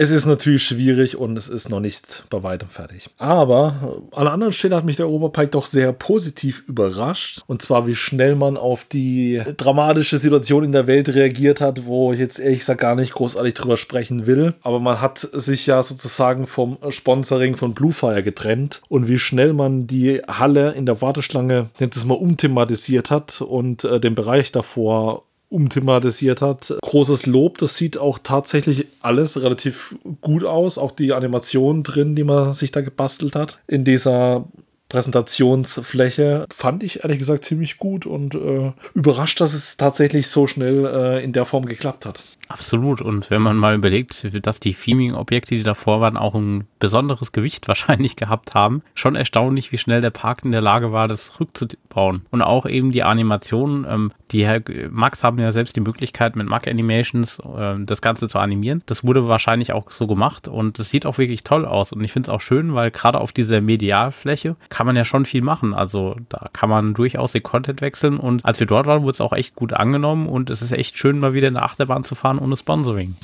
Es 0.00 0.12
ist 0.12 0.26
natürlich 0.26 0.62
schwierig 0.62 1.16
und 1.16 1.36
es 1.36 1.48
ist 1.48 1.70
noch 1.70 1.80
nicht 1.80 2.22
bei 2.30 2.44
weitem 2.44 2.68
fertig. 2.68 3.10
Aber 3.18 3.98
an 4.12 4.28
anderen 4.28 4.52
Stellen 4.52 4.76
hat 4.76 4.84
mich 4.84 4.94
der 4.94 5.08
Oberpike 5.08 5.48
doch 5.48 5.66
sehr 5.66 5.92
positiv 5.92 6.62
überrascht. 6.68 7.40
Und 7.48 7.62
zwar, 7.62 7.88
wie 7.88 7.96
schnell 7.96 8.36
man 8.36 8.56
auf 8.56 8.84
die 8.84 9.42
dramatische 9.56 10.18
Situation 10.18 10.62
in 10.62 10.70
der 10.70 10.86
Welt 10.86 11.08
reagiert 11.08 11.60
hat, 11.60 11.86
wo 11.86 12.12
ich 12.12 12.20
jetzt 12.20 12.38
ehrlich 12.38 12.60
gesagt 12.60 12.80
gar 12.80 12.94
nicht 12.94 13.12
großartig 13.12 13.54
drüber 13.54 13.76
sprechen 13.76 14.28
will. 14.28 14.54
Aber 14.62 14.78
man 14.78 15.00
hat 15.00 15.18
sich 15.18 15.66
ja 15.66 15.82
sozusagen 15.82 16.46
vom 16.46 16.78
Sponsoring 16.90 17.56
von 17.56 17.74
Bluefire 17.74 18.22
getrennt 18.22 18.82
und 18.88 19.08
wie 19.08 19.18
schnell 19.18 19.52
man 19.52 19.88
die 19.88 20.20
Halle 20.28 20.74
in 20.74 20.86
der 20.86 21.02
Warteschlange, 21.02 21.70
es 21.80 22.04
mal, 22.04 22.14
umthematisiert 22.14 23.10
hat 23.10 23.40
und 23.40 23.82
äh, 23.82 23.98
den 23.98 24.14
Bereich 24.14 24.52
davor 24.52 25.24
umthematisiert 25.48 26.42
hat. 26.42 26.74
Großes 26.82 27.26
Lob, 27.26 27.58
das 27.58 27.76
sieht 27.76 27.98
auch 27.98 28.18
tatsächlich 28.22 28.86
alles 29.00 29.42
relativ 29.42 29.96
gut 30.20 30.44
aus. 30.44 30.78
Auch 30.78 30.92
die 30.92 31.12
Animationen 31.12 31.82
drin, 31.82 32.14
die 32.14 32.24
man 32.24 32.54
sich 32.54 32.70
da 32.70 32.80
gebastelt 32.80 33.34
hat. 33.34 33.60
In 33.66 33.84
dieser 33.84 34.44
Präsentationsfläche 34.88 36.46
fand 36.54 36.82
ich 36.82 37.02
ehrlich 37.02 37.18
gesagt 37.18 37.44
ziemlich 37.44 37.78
gut 37.78 38.06
und 38.06 38.34
äh, 38.34 38.72
überrascht, 38.94 39.40
dass 39.40 39.52
es 39.52 39.76
tatsächlich 39.76 40.28
so 40.28 40.46
schnell 40.46 40.86
äh, 40.86 41.24
in 41.24 41.32
der 41.32 41.44
Form 41.44 41.66
geklappt 41.66 42.06
hat. 42.06 42.24
Absolut. 42.48 43.02
Und 43.02 43.30
wenn 43.30 43.42
man 43.42 43.56
mal 43.56 43.74
überlegt, 43.74 44.26
dass 44.42 44.58
die 44.58 44.74
Theming-Objekte, 44.74 45.54
die 45.54 45.62
davor 45.62 46.00
waren, 46.00 46.16
auch 46.16 46.34
ein 46.34 46.66
besonderes 46.78 47.32
Gewicht 47.32 47.68
wahrscheinlich 47.68 48.16
gehabt 48.16 48.54
haben, 48.54 48.82
schon 48.94 49.16
erstaunlich, 49.16 49.70
wie 49.72 49.78
schnell 49.78 50.00
der 50.00 50.10
Park 50.10 50.44
in 50.44 50.52
der 50.52 50.62
Lage 50.62 50.92
war, 50.92 51.08
das 51.08 51.38
rückzubauen. 51.38 52.22
Und 52.30 52.42
auch 52.42 52.66
eben 52.66 52.90
die 52.90 53.02
Animationen, 53.02 53.86
ähm, 53.88 54.10
die 54.30 54.46
Max 54.90 55.22
haben 55.24 55.38
ja 55.38 55.52
selbst 55.52 55.76
die 55.76 55.80
Möglichkeit, 55.80 56.36
mit 56.36 56.48
Mac 56.48 56.66
Animations 56.66 57.38
äh, 57.40 57.76
das 57.80 58.02
Ganze 58.02 58.28
zu 58.28 58.38
animieren. 58.38 58.82
Das 58.86 59.04
wurde 59.04 59.28
wahrscheinlich 59.28 59.72
auch 59.72 59.90
so 59.90 60.06
gemacht 60.06 60.48
und 60.48 60.78
es 60.78 60.90
sieht 60.90 61.06
auch 61.06 61.18
wirklich 61.18 61.44
toll 61.44 61.64
aus. 61.64 61.92
Und 61.92 62.02
ich 62.02 62.12
finde 62.12 62.30
es 62.30 62.34
auch 62.34 62.40
schön, 62.40 62.74
weil 62.74 62.90
gerade 62.90 63.20
auf 63.20 63.32
dieser 63.32 63.60
Medialfläche 63.60 64.56
kann 64.68 64.86
man 64.86 64.96
ja 64.96 65.04
schon 65.04 65.26
viel 65.26 65.42
machen. 65.42 65.74
Also 65.74 66.16
da 66.28 66.48
kann 66.52 66.70
man 66.70 66.94
durchaus 66.94 67.32
den 67.32 67.42
Content 67.42 67.80
wechseln. 67.80 68.18
Und 68.18 68.44
als 68.44 68.60
wir 68.60 68.66
dort 68.66 68.86
waren, 68.86 69.02
wurde 69.02 69.12
es 69.12 69.20
auch 69.20 69.32
echt 69.32 69.54
gut 69.54 69.72
angenommen 69.72 70.26
und 70.26 70.50
es 70.50 70.62
ist 70.62 70.72
echt 70.72 70.96
schön, 70.98 71.18
mal 71.18 71.34
wieder 71.34 71.48
in 71.48 71.54
der 71.54 71.64
Achterbahn 71.64 72.04
zu 72.04 72.14
fahren 72.14 72.37
ohne 72.38 72.56
Sponsoring. 72.56 73.16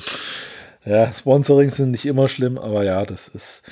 Ja, 0.85 1.11
Sponsoring 1.13 1.69
sind 1.69 1.91
nicht 1.91 2.05
immer 2.05 2.27
schlimm, 2.27 2.57
aber 2.57 2.83
ja, 2.83 3.05
das 3.05 3.27
ist. 3.27 3.63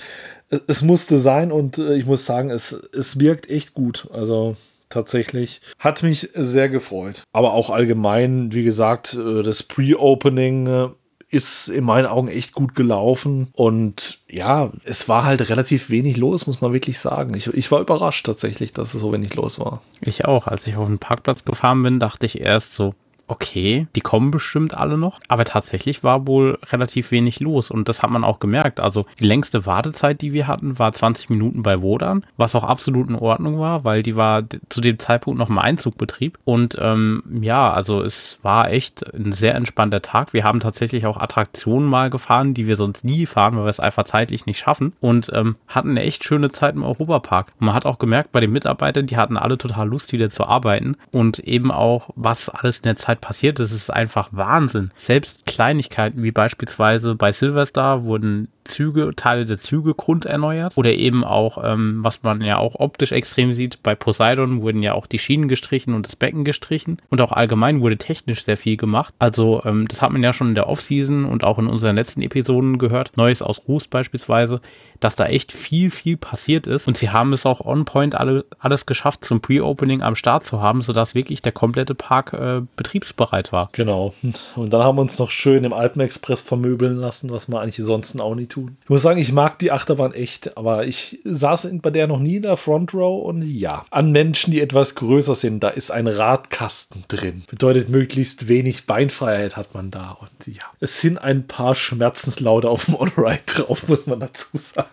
Es, 0.49 0.61
es 0.67 0.81
musste 0.81 1.19
sein 1.19 1.51
und 1.51 1.77
äh, 1.77 1.95
ich 1.95 2.05
muss 2.05 2.25
sagen, 2.25 2.49
es, 2.49 2.71
es 2.71 3.19
wirkt 3.19 3.49
echt 3.49 3.73
gut. 3.73 4.07
Also 4.11 4.55
tatsächlich. 4.89 5.61
Hat 5.79 6.03
mich 6.03 6.29
sehr 6.33 6.69
gefreut. 6.69 7.23
Aber 7.33 7.53
auch 7.53 7.69
allgemein, 7.69 8.53
wie 8.53 8.63
gesagt, 8.63 9.13
äh, 9.13 9.43
das 9.43 9.63
Pre-Opening 9.63 10.67
äh, 10.67 10.87
ist 11.29 11.67
in 11.67 11.83
meinen 11.83 12.05
Augen 12.05 12.27
echt 12.27 12.53
gut 12.53 12.75
gelaufen. 12.75 13.47
Und 13.53 14.19
ja, 14.29 14.71
es 14.83 15.09
war 15.09 15.25
halt 15.25 15.49
relativ 15.49 15.89
wenig 15.89 16.17
los, 16.17 16.45
muss 16.45 16.61
man 16.61 16.73
wirklich 16.73 16.99
sagen. 16.99 17.35
Ich, 17.35 17.47
ich 17.47 17.71
war 17.71 17.81
überrascht 17.81 18.25
tatsächlich, 18.25 18.71
dass 18.71 18.93
es 18.93 19.01
so 19.01 19.11
wenig 19.11 19.33
los 19.33 19.59
war. 19.59 19.81
Ich 20.01 20.25
auch. 20.25 20.47
Als 20.47 20.67
ich 20.67 20.77
auf 20.77 20.87
den 20.87 20.99
Parkplatz 20.99 21.43
gefahren 21.43 21.81
bin, 21.81 21.99
dachte 21.99 22.27
ich 22.27 22.39
erst 22.39 22.75
so, 22.75 22.93
okay, 23.27 23.87
die 23.95 24.01
kommen 24.01 24.31
bestimmt 24.31 24.75
alle 24.75 24.97
noch. 24.97 25.19
Aber 25.27 25.45
tatsächlich 25.45 26.03
war 26.03 26.27
wohl 26.27 26.59
relativ 26.71 27.11
wenig 27.11 27.39
los 27.39 27.71
und 27.71 27.89
das 27.89 28.03
hat 28.03 28.09
man 28.09 28.23
auch 28.23 28.39
gemerkt. 28.39 28.79
Also 28.79 29.05
die 29.19 29.25
längste 29.25 29.65
Wartezeit, 29.65 30.21
die 30.21 30.33
wir 30.33 30.47
hatten, 30.47 30.77
war 30.79 30.93
20 30.93 31.29
Minuten 31.29 31.63
bei 31.63 31.81
Wodan, 31.81 32.25
was 32.37 32.55
auch 32.55 32.63
absolut 32.63 33.09
in 33.09 33.15
Ordnung 33.15 33.59
war, 33.59 33.83
weil 33.83 34.03
die 34.03 34.15
war 34.15 34.43
zu 34.69 34.81
dem 34.81 34.99
Zeitpunkt 34.99 35.39
noch 35.39 35.49
im 35.49 35.57
Einzugbetrieb. 35.57 36.37
Und 36.43 36.77
ähm, 36.79 37.23
ja, 37.41 37.71
also 37.71 38.01
es 38.01 38.39
war 38.41 38.71
echt 38.71 39.03
ein 39.13 39.31
sehr 39.31 39.55
entspannter 39.55 40.01
Tag. 40.01 40.33
Wir 40.33 40.43
haben 40.43 40.59
tatsächlich 40.59 41.05
auch 41.05 41.17
Attraktionen 41.17 41.87
mal 41.87 42.09
gefahren, 42.09 42.53
die 42.53 42.67
wir 42.67 42.75
sonst 42.75 43.03
nie 43.03 43.25
fahren, 43.25 43.55
weil 43.55 43.65
wir 43.65 43.69
es 43.69 43.79
einfach 43.79 44.03
zeitlich 44.03 44.45
nicht 44.45 44.59
schaffen 44.59 44.93
und 44.99 45.31
ähm, 45.33 45.55
hatten 45.67 45.91
eine 45.91 46.03
echt 46.03 46.23
schöne 46.23 46.51
Zeit 46.51 46.75
im 46.75 46.83
Europapark. 46.83 47.53
Und 47.59 47.67
man 47.67 47.75
hat 47.75 47.85
auch 47.85 47.99
gemerkt, 47.99 48.31
bei 48.31 48.39
den 48.39 48.51
Mitarbeitern, 48.51 49.07
die 49.07 49.17
hatten 49.17 49.37
alle 49.37 49.57
total 49.57 49.87
Lust, 49.87 50.11
wieder 50.11 50.29
zu 50.29 50.45
arbeiten 50.45 50.97
und 51.11 51.39
eben 51.39 51.71
auch, 51.71 52.09
was 52.15 52.49
alles 52.49 52.77
in 52.77 52.83
der 52.83 52.97
Zeit 52.97 53.12
passiert. 53.21 53.59
Ist, 53.59 53.71
ist 53.71 53.91
einfach 53.91 54.29
Wahnsinn. 54.31 54.91
Selbst 54.95 55.45
Kleinigkeiten 55.45 56.23
wie 56.23 56.31
beispielsweise 56.31 57.15
bei 57.15 57.31
Silverstar 57.31 58.03
wurden 58.03 58.47
Züge, 58.63 59.11
Teile 59.15 59.45
der 59.45 59.57
Züge 59.57 59.93
grunderneuert. 59.93 60.77
Oder 60.77 60.93
eben 60.93 61.23
auch, 61.23 61.63
ähm, 61.63 61.99
was 62.01 62.23
man 62.23 62.41
ja 62.41 62.57
auch 62.57 62.75
optisch 62.75 63.11
extrem 63.11 63.53
sieht, 63.53 63.83
bei 63.83 63.95
Poseidon 63.95 64.61
wurden 64.61 64.81
ja 64.81 64.93
auch 64.93 65.05
die 65.05 65.19
Schienen 65.19 65.47
gestrichen 65.47 65.93
und 65.93 66.05
das 66.05 66.15
Becken 66.15 66.43
gestrichen. 66.43 66.97
Und 67.09 67.21
auch 67.21 67.31
allgemein 67.31 67.81
wurde 67.81 67.97
technisch 67.97 68.43
sehr 68.43 68.57
viel 68.57 68.77
gemacht. 68.77 69.13
Also 69.19 69.61
ähm, 69.65 69.87
das 69.87 70.01
hat 70.01 70.11
man 70.11 70.23
ja 70.23 70.33
schon 70.33 70.49
in 70.49 70.55
der 70.55 70.67
Offseason 70.67 71.25
und 71.25 71.43
auch 71.43 71.59
in 71.59 71.67
unseren 71.67 71.95
letzten 71.95 72.21
Episoden 72.21 72.77
gehört, 72.77 73.17
Neues 73.17 73.41
aus 73.41 73.61
Rust 73.67 73.89
beispielsweise, 73.89 74.61
dass 74.99 75.15
da 75.15 75.25
echt 75.25 75.51
viel, 75.51 75.89
viel 75.89 76.17
passiert 76.17 76.67
ist. 76.67 76.87
Und 76.87 76.97
sie 76.97 77.09
haben 77.09 77.33
es 77.33 77.45
auch 77.45 77.59
on 77.59 77.85
point 77.85 78.15
alle, 78.15 78.45
alles 78.59 78.85
geschafft, 78.85 79.25
zum 79.25 79.41
Pre-Opening 79.41 80.01
am 80.01 80.15
Start 80.15 80.45
zu 80.45 80.61
haben, 80.61 80.81
sodass 80.81 81.15
wirklich 81.15 81.41
der 81.41 81.51
komplette 81.51 81.95
Park 81.95 82.33
äh, 82.33 82.61
betriebsbereit 82.75 83.02
war. 83.51 83.69
Genau. 83.71 84.13
Und 84.55 84.73
dann 84.73 84.83
haben 84.83 84.97
wir 84.97 85.01
uns 85.01 85.19
noch 85.19 85.31
schön 85.31 85.63
im 85.63 85.73
Alpenexpress 85.73 86.41
vermöbeln 86.41 86.97
lassen, 86.97 87.31
was 87.31 87.47
man 87.47 87.61
eigentlich 87.61 87.83
sonst 87.85 88.19
auch 88.19 88.35
nicht 88.35 88.51
tun. 88.51 88.77
Ich 88.83 88.89
muss 88.89 89.01
sagen, 89.01 89.19
ich 89.19 89.31
mag 89.31 89.59
die 89.59 89.71
Achterbahn 89.71 90.13
echt, 90.13 90.57
aber 90.57 90.85
ich 90.85 91.19
saß 91.23 91.67
bei 91.81 91.89
der 91.89 92.07
noch 92.07 92.19
nie 92.19 92.37
in 92.37 92.43
der 92.43 92.57
Front 92.57 92.93
Row 92.93 93.23
und 93.23 93.41
ja, 93.43 93.85
an 93.91 94.11
Menschen, 94.11 94.51
die 94.51 94.61
etwas 94.61 94.95
größer 94.95 95.35
sind, 95.35 95.61
da 95.61 95.69
ist 95.69 95.91
ein 95.91 96.07
Radkasten 96.07 97.05
drin. 97.07 97.43
Bedeutet, 97.47 97.89
möglichst 97.89 98.47
wenig 98.47 98.85
Beinfreiheit 98.85 99.57
hat 99.57 99.73
man 99.73 99.91
da 99.91 100.11
und 100.11 100.47
ja, 100.47 100.63
es 100.79 101.01
sind 101.01 101.17
ein 101.17 101.47
paar 101.47 101.75
Schmerzenslaute 101.75 102.69
auf 102.69 102.85
dem 102.85 102.95
On-Ride 102.95 103.43
drauf, 103.45 103.87
muss 103.87 104.05
man 104.05 104.19
dazu 104.19 104.57
sagen. 104.57 104.89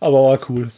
Aber 0.00 0.24
war 0.24 0.40
cool. 0.48 0.70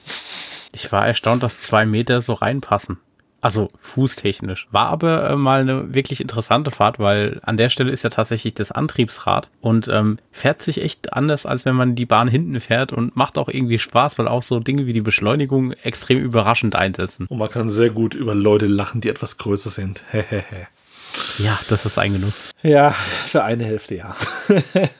Ich 0.72 0.90
war 0.92 1.06
erstaunt, 1.06 1.42
dass 1.42 1.60
zwei 1.60 1.84
Meter 1.84 2.20
so 2.20 2.32
reinpassen. 2.32 2.98
Also 3.40 3.68
fußtechnisch. 3.80 4.68
War 4.70 4.88
aber 4.88 5.30
äh, 5.30 5.36
mal 5.36 5.60
eine 5.60 5.94
wirklich 5.94 6.20
interessante 6.20 6.70
Fahrt, 6.70 6.98
weil 6.98 7.40
an 7.42 7.56
der 7.56 7.70
Stelle 7.70 7.90
ist 7.90 8.04
ja 8.04 8.10
tatsächlich 8.10 8.54
das 8.54 8.70
Antriebsrad 8.70 9.48
und 9.60 9.88
ähm, 9.88 10.18
fährt 10.30 10.62
sich 10.62 10.82
echt 10.82 11.12
anders, 11.12 11.46
als 11.46 11.64
wenn 11.64 11.74
man 11.74 11.94
die 11.94 12.06
Bahn 12.06 12.28
hinten 12.28 12.60
fährt 12.60 12.92
und 12.92 13.16
macht 13.16 13.38
auch 13.38 13.48
irgendwie 13.48 13.78
Spaß, 13.78 14.18
weil 14.18 14.28
auch 14.28 14.42
so 14.42 14.60
Dinge 14.60 14.86
wie 14.86 14.92
die 14.92 15.00
Beschleunigung 15.00 15.72
extrem 15.72 16.18
überraschend 16.18 16.74
einsetzen. 16.74 17.26
Und 17.28 17.38
man 17.38 17.48
kann 17.48 17.68
sehr 17.68 17.90
gut 17.90 18.14
über 18.14 18.34
Leute 18.34 18.66
lachen, 18.66 19.00
die 19.00 19.08
etwas 19.08 19.38
größer 19.38 19.70
sind. 19.70 20.02
ja, 21.38 21.58
das 21.68 21.86
ist 21.86 21.98
ein 21.98 22.12
Genuss. 22.12 22.50
Ja, 22.62 22.90
für 22.90 23.42
eine 23.42 23.64
Hälfte 23.64 23.96
ja. 23.96 24.14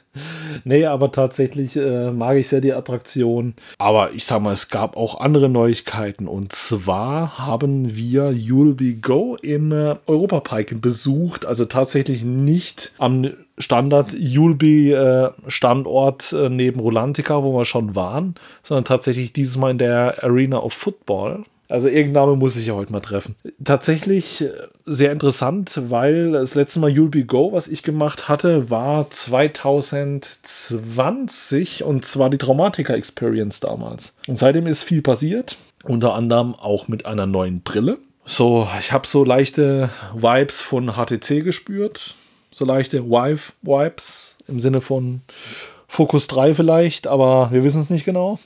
nee, 0.64 0.84
aber 0.86 1.12
tatsächlich 1.12 1.76
äh, 1.76 2.10
mag 2.10 2.36
ich 2.36 2.48
sehr 2.48 2.60
die 2.60 2.72
Attraktion. 2.72 3.54
Aber 3.78 4.12
ich 4.12 4.24
sag 4.24 4.40
mal, 4.42 4.52
es 4.52 4.68
gab 4.68 4.96
auch 4.96 5.20
andere 5.20 5.48
Neuigkeiten. 5.48 6.28
Und 6.28 6.52
zwar 6.52 7.38
haben 7.38 7.94
wir 7.94 8.30
You'll 8.30 8.74
Be 8.74 8.94
Go 8.94 9.36
im 9.40 9.72
äh, 9.72 9.96
Europapark 10.06 10.80
besucht. 10.80 11.46
Also 11.46 11.64
tatsächlich 11.64 12.24
nicht 12.24 12.92
am 12.98 13.30
Standard 13.58 14.14
Julbi 14.14 14.92
äh, 14.92 15.30
äh, 16.32 16.48
neben 16.48 16.80
Rolantica, 16.80 17.42
wo 17.42 17.56
wir 17.56 17.64
schon 17.64 17.94
waren, 17.94 18.34
sondern 18.62 18.84
tatsächlich 18.84 19.32
dieses 19.32 19.56
Mal 19.56 19.72
in 19.72 19.78
der 19.78 20.22
Arena 20.24 20.58
of 20.58 20.72
Football. 20.72 21.44
Also 21.70 21.88
irgendein 21.88 22.38
muss 22.38 22.56
ich 22.56 22.66
ja 22.66 22.74
heute 22.74 22.92
mal 22.92 23.00
treffen. 23.00 23.36
Tatsächlich 23.64 24.42
äh, 24.42 24.50
sehr 24.84 25.12
interessant, 25.12 25.80
weil 25.88 26.32
das 26.32 26.56
letzte 26.56 26.80
Mal 26.80 26.90
You'll 26.90 27.10
Be 27.10 27.24
Go, 27.24 27.52
was 27.52 27.68
ich 27.68 27.82
gemacht 27.82 28.28
hatte, 28.28 28.68
war 28.70 29.08
2020 29.08 31.84
und 31.84 32.04
zwar 32.04 32.28
die 32.28 32.36
Traumatica 32.38 32.92
Experience 32.94 33.60
damals. 33.60 34.16
Und 34.26 34.36
seitdem 34.36 34.66
ist 34.66 34.82
viel 34.82 35.00
passiert, 35.00 35.56
unter 35.84 36.14
anderem 36.14 36.56
auch 36.56 36.88
mit 36.88 37.06
einer 37.06 37.26
neuen 37.26 37.62
Brille. 37.62 37.98
So, 38.26 38.68
ich 38.78 38.92
habe 38.92 39.06
so 39.06 39.24
leichte 39.24 39.88
Vibes 40.14 40.60
von 40.60 40.92
HTC 40.94 41.44
gespürt, 41.44 42.14
so 42.52 42.64
leichte 42.64 43.04
Vibe-Vibes 43.04 44.36
im 44.46 44.60
Sinne 44.60 44.80
von 44.80 45.22
Focus 45.90 46.28
3 46.28 46.54
vielleicht, 46.54 47.08
aber 47.08 47.50
wir 47.50 47.64
wissen 47.64 47.80
es 47.80 47.90
nicht 47.90 48.04
genau. 48.04 48.38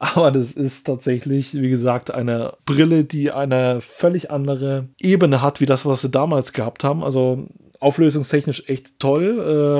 Aber 0.00 0.32
das 0.32 0.50
ist 0.50 0.84
tatsächlich, 0.84 1.54
wie 1.54 1.70
gesagt, 1.70 2.12
eine 2.12 2.54
Brille, 2.66 3.04
die 3.04 3.30
eine 3.30 3.80
völlig 3.80 4.32
andere 4.32 4.88
Ebene 4.98 5.40
hat, 5.40 5.60
wie 5.60 5.66
das, 5.66 5.86
was 5.86 6.00
sie 6.00 6.10
damals 6.10 6.52
gehabt 6.52 6.82
haben. 6.82 7.04
Also 7.04 7.46
auflösungstechnisch 7.84 8.64
echt 8.68 8.98
toll. 8.98 9.38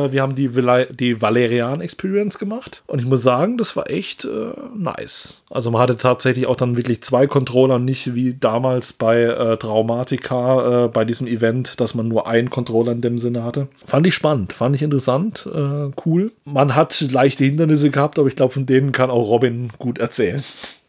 Äh, 0.08 0.12
wir 0.12 0.22
haben 0.22 0.34
die, 0.34 0.48
die 0.90 1.20
Valerian 1.20 1.80
Experience 1.80 2.38
gemacht 2.38 2.84
und 2.86 3.00
ich 3.00 3.06
muss 3.06 3.22
sagen, 3.22 3.56
das 3.56 3.76
war 3.76 3.90
echt 3.90 4.24
äh, 4.24 4.52
nice. 4.76 5.42
Also 5.50 5.70
man 5.70 5.80
hatte 5.80 5.96
tatsächlich 5.96 6.46
auch 6.46 6.56
dann 6.56 6.76
wirklich 6.76 7.02
zwei 7.02 7.26
Controller, 7.26 7.78
nicht 7.78 8.14
wie 8.14 8.34
damals 8.34 8.92
bei 8.92 9.22
äh, 9.22 9.56
Traumatica 9.56 10.84
äh, 10.84 10.88
bei 10.88 11.04
diesem 11.04 11.26
Event, 11.26 11.80
dass 11.80 11.94
man 11.94 12.08
nur 12.08 12.26
einen 12.26 12.50
Controller 12.50 12.92
in 12.92 13.00
dem 13.00 13.18
Sinne 13.18 13.42
hatte. 13.42 13.68
Fand 13.86 14.06
ich 14.06 14.14
spannend, 14.14 14.52
fand 14.52 14.76
ich 14.76 14.82
interessant, 14.82 15.48
äh, 15.52 15.90
cool. 16.04 16.32
Man 16.44 16.74
hat 16.74 17.00
leichte 17.10 17.44
Hindernisse 17.44 17.90
gehabt, 17.90 18.18
aber 18.18 18.28
ich 18.28 18.36
glaube, 18.36 18.52
von 18.52 18.66
denen 18.66 18.92
kann 18.92 19.10
auch 19.10 19.28
Robin 19.28 19.70
gut 19.78 19.98
erzählen. 19.98 20.42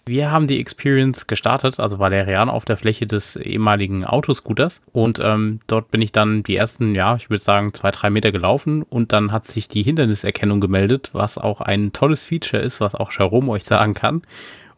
Wir 0.08 0.30
haben 0.30 0.46
die 0.46 0.60
Experience 0.60 1.26
gestartet, 1.26 1.80
also 1.80 1.98
Valerian, 1.98 2.48
auf 2.48 2.64
der 2.64 2.78
Fläche 2.78 3.08
des 3.08 3.38
ehemaligen 3.38 4.06
Autoscooters. 4.06 4.84
Und 4.92 5.20
ähm, 5.20 5.62
dort 5.66 5.90
bin 5.90 6.00
ich 6.00 6.12
dann 6.12 6.44
die 6.44 6.56
ersten, 6.56 6.94
ja, 6.94 7.16
ich 7.16 7.32
würde 7.32 7.42
sagen, 7.42 7.74
zwei, 7.74 7.90
drei 7.90 8.12
Meter 8.12 8.32
gelaufen. 8.32 8.84
Und 8.84 9.14
dann 9.14 9.32
hat 9.32 9.48
sich 9.50 9.68
die 9.68 9.82
Hinderniserkennung 9.82 10.62
gemeldet, 10.62 11.10
was 11.14 11.40
auch 11.40 11.60
ein 11.60 11.92
tolles 11.92 12.24
Feature 12.24 12.62
ist, 12.62 12.82
was 12.82 12.94
auch 12.94 13.12
Jerome 13.12 13.52
euch 13.52 13.64
sagen 13.64 13.96
kann. 13.96 14.22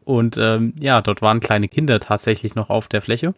Und 0.05 0.37
ähm, 0.37 0.71
ja, 0.79 1.01
dort 1.01 1.21
waren 1.21 1.41
kleine 1.41 1.67
Kinder 1.67 1.99
tatsächlich 1.99 2.55
noch 2.55 2.69
auf 2.69 2.87
der 2.87 3.01
Fläche, 3.01 3.33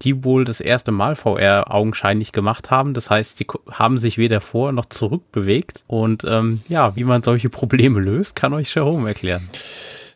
die 0.00 0.24
wohl 0.24 0.46
das 0.46 0.62
erste 0.62 0.90
Mal 0.90 1.16
VR 1.16 1.74
augenscheinlich 1.74 2.32
gemacht 2.32 2.70
haben. 2.70 2.94
Das 2.94 3.10
heißt, 3.10 3.36
sie 3.36 3.46
haben 3.70 3.98
sich 3.98 4.16
weder 4.16 4.40
vor 4.40 4.72
noch 4.72 4.86
zurück 4.86 5.30
bewegt. 5.32 5.84
Und 5.86 6.24
ähm, 6.24 6.62
ja, 6.70 6.96
wie 6.96 7.04
man 7.04 7.22
solche 7.22 7.50
Probleme 7.50 8.00
löst, 8.00 8.36
kann 8.36 8.54
euch 8.54 8.74
Jerome 8.74 9.08
erklären. 9.08 9.46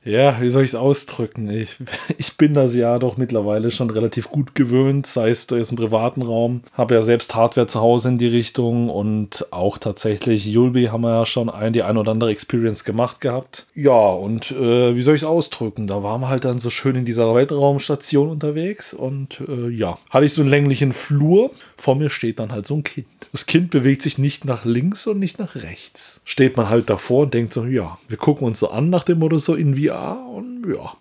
Ja, 0.02 0.40
wie 0.40 0.48
soll 0.48 0.64
ich 0.64 0.70
es 0.70 0.74
ausdrücken? 0.74 1.50
Ich, 1.50 1.76
ich 2.18 2.36
bin 2.38 2.54
das 2.54 2.74
ja 2.74 2.98
doch 2.98 3.18
mittlerweile 3.18 3.70
schon 3.70 3.90
relativ 3.90 4.30
gut 4.30 4.54
gewöhnt, 4.54 5.06
sei 5.06 5.28
es 5.28 5.46
durch 5.46 5.68
einen 5.68 5.76
privaten 5.76 6.22
Raum. 6.22 6.62
Habe 6.72 6.94
ja 6.94 7.02
selbst 7.02 7.34
Hardware 7.34 7.66
zu 7.66 7.80
Hause 7.80 8.08
in 8.08 8.18
die 8.18 8.28
Richtung 8.28 8.88
und 8.88 9.46
auch 9.50 9.76
tatsächlich 9.76 10.46
Yulby 10.46 10.86
haben 10.86 11.02
wir 11.02 11.10
ja 11.10 11.26
schon 11.26 11.50
ein, 11.50 11.74
die 11.74 11.82
ein 11.82 11.98
oder 11.98 12.12
andere 12.12 12.30
Experience 12.30 12.84
gemacht 12.84 13.20
gehabt. 13.20 13.66
Ja, 13.74 13.92
und 13.92 14.50
äh, 14.52 14.96
wie 14.96 15.02
soll 15.02 15.16
ich 15.16 15.22
es 15.22 15.28
ausdrücken? 15.28 15.86
Da 15.86 16.02
waren 16.02 16.22
wir 16.22 16.30
halt 16.30 16.46
dann 16.46 16.60
so 16.60 16.70
schön 16.70 16.96
in 16.96 17.04
dieser 17.04 17.34
Weltraumstation 17.34 18.30
unterwegs 18.30 18.94
und 18.94 19.42
äh, 19.48 19.68
ja, 19.68 19.98
hatte 20.08 20.24
ich 20.24 20.32
so 20.32 20.40
einen 20.40 20.50
länglichen 20.50 20.92
Flur. 20.92 21.50
Vor 21.76 21.94
mir 21.94 22.08
steht 22.08 22.38
dann 22.38 22.52
halt 22.52 22.66
so 22.66 22.76
ein 22.76 22.84
Kind. 22.84 23.06
Das 23.32 23.44
Kind 23.44 23.70
bewegt 23.70 24.00
sich 24.00 24.16
nicht 24.16 24.46
nach 24.46 24.64
links 24.64 25.06
und 25.06 25.18
nicht 25.18 25.38
nach 25.38 25.56
rechts. 25.56 26.22
Steht 26.24 26.56
man 26.56 26.70
halt 26.70 26.88
davor 26.88 27.24
und 27.24 27.34
denkt 27.34 27.52
so, 27.52 27.66
ja, 27.66 27.98
wir 28.08 28.16
gucken 28.16 28.46
uns 28.46 28.58
so 28.60 28.70
an 28.70 28.88
nach 28.88 29.04
dem 29.04 29.18
Motto 29.18 29.36
so 29.36 29.54
in 29.54 29.76
VR 29.90 30.26
und 30.26 30.66
ja, 30.72 30.94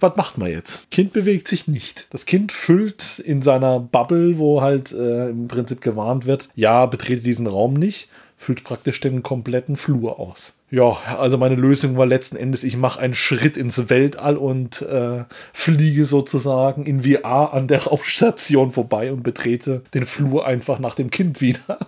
was 0.00 0.16
macht 0.16 0.38
man 0.38 0.50
jetzt? 0.50 0.90
Kind 0.90 1.12
bewegt 1.12 1.46
sich 1.46 1.68
nicht. 1.68 2.06
Das 2.10 2.24
Kind 2.24 2.52
füllt 2.52 3.18
in 3.18 3.42
seiner 3.42 3.78
Bubble, 3.78 4.38
wo 4.38 4.62
halt 4.62 4.92
äh, 4.92 5.28
im 5.28 5.46
Prinzip 5.46 5.82
gewarnt 5.82 6.26
wird, 6.26 6.48
ja, 6.54 6.86
betrete 6.86 7.22
diesen 7.22 7.46
Raum 7.46 7.74
nicht, 7.74 8.08
füllt 8.38 8.64
praktisch 8.64 9.00
den 9.00 9.22
kompletten 9.22 9.76
Flur 9.76 10.18
aus. 10.18 10.56
Ja, 10.70 10.96
also 11.18 11.36
meine 11.36 11.56
Lösung 11.56 11.98
war 11.98 12.06
letzten 12.06 12.36
Endes, 12.36 12.64
ich 12.64 12.78
mache 12.78 13.00
einen 13.00 13.12
Schritt 13.12 13.58
ins 13.58 13.90
Weltall 13.90 14.38
und 14.38 14.80
äh, 14.82 15.24
fliege 15.52 16.06
sozusagen 16.06 16.86
in 16.86 17.02
VR 17.02 17.52
an 17.52 17.68
der 17.68 17.82
Raumstation 17.84 18.70
vorbei 18.70 19.12
und 19.12 19.22
betrete 19.22 19.82
den 19.92 20.06
Flur 20.06 20.46
einfach 20.46 20.78
nach 20.78 20.94
dem 20.94 21.10
Kind 21.10 21.42
wieder. 21.42 21.78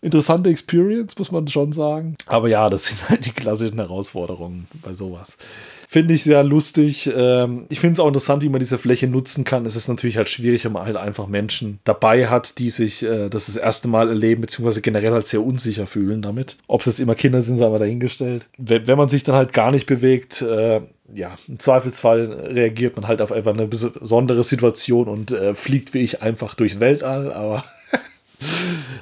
Interessante 0.00 0.50
Experience, 0.50 1.18
muss 1.18 1.32
man 1.32 1.48
schon 1.48 1.72
sagen. 1.72 2.16
Aber 2.26 2.48
ja, 2.48 2.68
das 2.70 2.86
sind 2.86 3.08
halt 3.08 3.26
die 3.26 3.32
klassischen 3.32 3.78
Herausforderungen 3.78 4.66
bei 4.82 4.94
sowas. 4.94 5.36
Finde 5.94 6.14
ich 6.14 6.24
sehr 6.24 6.42
lustig. 6.42 7.08
Ähm, 7.14 7.66
ich 7.68 7.78
finde 7.78 7.92
es 7.92 8.00
auch 8.00 8.08
interessant, 8.08 8.42
wie 8.42 8.48
man 8.48 8.58
diese 8.58 8.78
Fläche 8.78 9.06
nutzen 9.06 9.44
kann. 9.44 9.64
Es 9.64 9.76
ist 9.76 9.86
natürlich 9.86 10.16
halt 10.16 10.28
schwierig, 10.28 10.64
wenn 10.64 10.72
man 10.72 10.86
halt 10.86 10.96
einfach 10.96 11.28
Menschen 11.28 11.78
dabei 11.84 12.26
hat, 12.26 12.58
die 12.58 12.70
sich 12.70 13.04
äh, 13.04 13.28
das 13.28 13.46
das 13.46 13.54
erste 13.54 13.86
Mal 13.86 14.08
erleben, 14.08 14.40
beziehungsweise 14.40 14.80
generell 14.80 15.12
halt 15.12 15.28
sehr 15.28 15.44
unsicher 15.44 15.86
fühlen 15.86 16.20
damit. 16.20 16.56
Ob 16.66 16.80
es 16.80 16.86
jetzt 16.86 16.98
immer 16.98 17.14
Kinder 17.14 17.42
sind, 17.42 17.58
sei 17.58 17.68
mal 17.68 17.78
dahingestellt. 17.78 18.46
Wenn 18.58 18.98
man 18.98 19.08
sich 19.08 19.22
dann 19.22 19.36
halt 19.36 19.52
gar 19.52 19.70
nicht 19.70 19.86
bewegt, 19.86 20.42
äh, 20.42 20.80
ja, 21.12 21.36
im 21.46 21.60
Zweifelsfall 21.60 22.24
reagiert 22.24 22.96
man 22.96 23.06
halt 23.06 23.22
auf 23.22 23.30
einfach 23.30 23.54
eine 23.54 23.68
besondere 23.68 24.42
Situation 24.42 25.06
und 25.06 25.30
äh, 25.30 25.54
fliegt 25.54 25.94
wie 25.94 26.00
ich 26.00 26.22
einfach 26.22 26.54
durchs 26.54 26.80
Weltall, 26.80 27.32
aber 27.32 27.64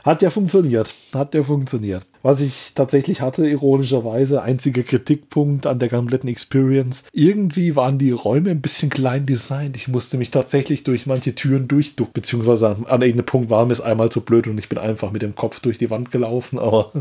hat 0.04 0.22
ja 0.22 0.30
funktioniert. 0.30 0.92
Hat 1.12 1.34
ja 1.34 1.42
funktioniert. 1.42 2.04
Was 2.22 2.40
ich 2.40 2.72
tatsächlich 2.75 3.20
hatte, 3.20 3.46
ironischerweise, 3.49 4.42
einziger 4.42 4.82
Kritikpunkt 4.82 5.66
an 5.66 5.78
der 5.78 5.88
kompletten 5.88 6.28
Experience. 6.28 7.04
Irgendwie 7.12 7.75
waren 7.75 7.99
die 7.99 8.12
Räume 8.12 8.50
ein 8.50 8.61
bisschen 8.61 8.90
klein 8.90 9.26
designt. 9.26 9.76
Ich 9.76 9.88
musste 9.88 10.18
mich 10.18 10.30
tatsächlich 10.30 10.84
durch 10.84 11.06
manche 11.06 11.34
Türen 11.34 11.68
durchducken, 11.68 12.14
beziehungsweise 12.14 12.68
an, 12.68 13.02
irgendeinem 13.02 13.26
Punkt 13.26 13.50
war 13.50 13.66
mir 13.66 13.72
es 13.72 13.80
einmal 13.80 14.11
zu 14.11 14.20
blöd 14.20 14.46
und 14.46 14.58
ich 14.58 14.68
bin 14.68 14.78
einfach 14.78 15.11
mit 15.11 15.22
dem 15.22 15.34
Kopf 15.34 15.61
durch 15.61 15.78
die 15.78 15.90
Wand 15.90 16.11
gelaufen, 16.11 16.58
aber 16.58 16.92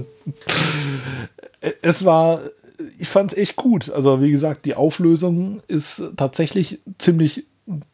es 1.81 2.03
war 2.03 2.41
ich 2.97 3.09
fand 3.09 3.31
es 3.31 3.37
echt 3.37 3.55
gut. 3.55 3.91
Also, 3.91 4.21
wie 4.21 4.31
gesagt, 4.31 4.65
die 4.65 4.75
Auflösung 4.75 5.61
ist 5.67 6.01
tatsächlich 6.17 6.79
ziemlich 6.97 7.45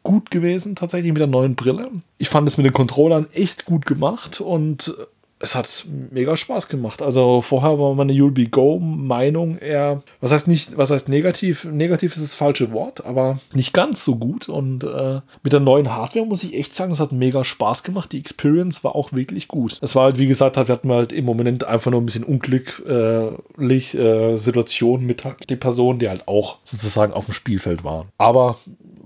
gut 0.02 0.30
gewesen, 0.30 0.76
tatsächlich 0.76 1.12
mit 1.12 1.20
der 1.20 1.28
neuen 1.28 1.54
Brille. 1.54 1.90
Ich 2.18 2.28
fand 2.28 2.48
es 2.48 2.56
mit 2.56 2.66
den 2.66 2.72
Controllern 2.72 3.26
echt 3.32 3.64
gut 3.64 3.86
gemacht 3.86 4.40
und 4.40 4.96
es 5.40 5.54
hat 5.54 5.86
mega 6.10 6.36
Spaß 6.36 6.68
gemacht. 6.68 7.00
Also 7.00 7.40
vorher 7.42 7.78
war 7.78 7.94
meine 7.94 8.12
You'll 8.12 8.32
Be 8.32 8.48
Go 8.48 8.78
Meinung 8.78 9.58
eher, 9.58 10.02
was 10.20 10.32
heißt 10.32 10.48
nicht, 10.48 10.76
was 10.76 10.90
heißt 10.90 11.08
negativ? 11.08 11.64
Negativ 11.64 12.16
ist 12.16 12.22
das 12.22 12.34
falsche 12.34 12.72
Wort, 12.72 13.04
aber 13.06 13.38
nicht 13.52 13.72
ganz 13.72 14.04
so 14.04 14.16
gut. 14.16 14.48
Und 14.48 14.84
äh, 14.84 15.20
mit 15.42 15.52
der 15.52 15.60
neuen 15.60 15.94
Hardware 15.94 16.26
muss 16.26 16.42
ich 16.42 16.54
echt 16.54 16.74
sagen, 16.74 16.92
es 16.92 17.00
hat 17.00 17.12
mega 17.12 17.44
Spaß 17.44 17.84
gemacht. 17.84 18.12
Die 18.12 18.18
Experience 18.18 18.82
war 18.82 18.96
auch 18.96 19.12
wirklich 19.12 19.48
gut. 19.48 19.78
Es 19.80 19.94
war 19.94 20.04
halt, 20.04 20.18
wie 20.18 20.26
gesagt, 20.26 20.56
wir 20.56 20.66
hatten 20.66 20.90
halt 20.90 21.12
im 21.12 21.24
Moment 21.24 21.64
einfach 21.64 21.90
nur 21.90 22.00
ein 22.00 22.06
bisschen 22.06 22.24
unglücklich 22.24 23.94
äh, 23.94 24.36
Situation 24.36 25.06
mit 25.06 25.24
die 25.48 25.56
Person, 25.56 25.98
die 25.98 26.08
halt 26.08 26.26
auch 26.26 26.58
sozusagen 26.64 27.12
auf 27.12 27.26
dem 27.26 27.34
Spielfeld 27.34 27.84
waren. 27.84 28.08
Aber 28.18 28.58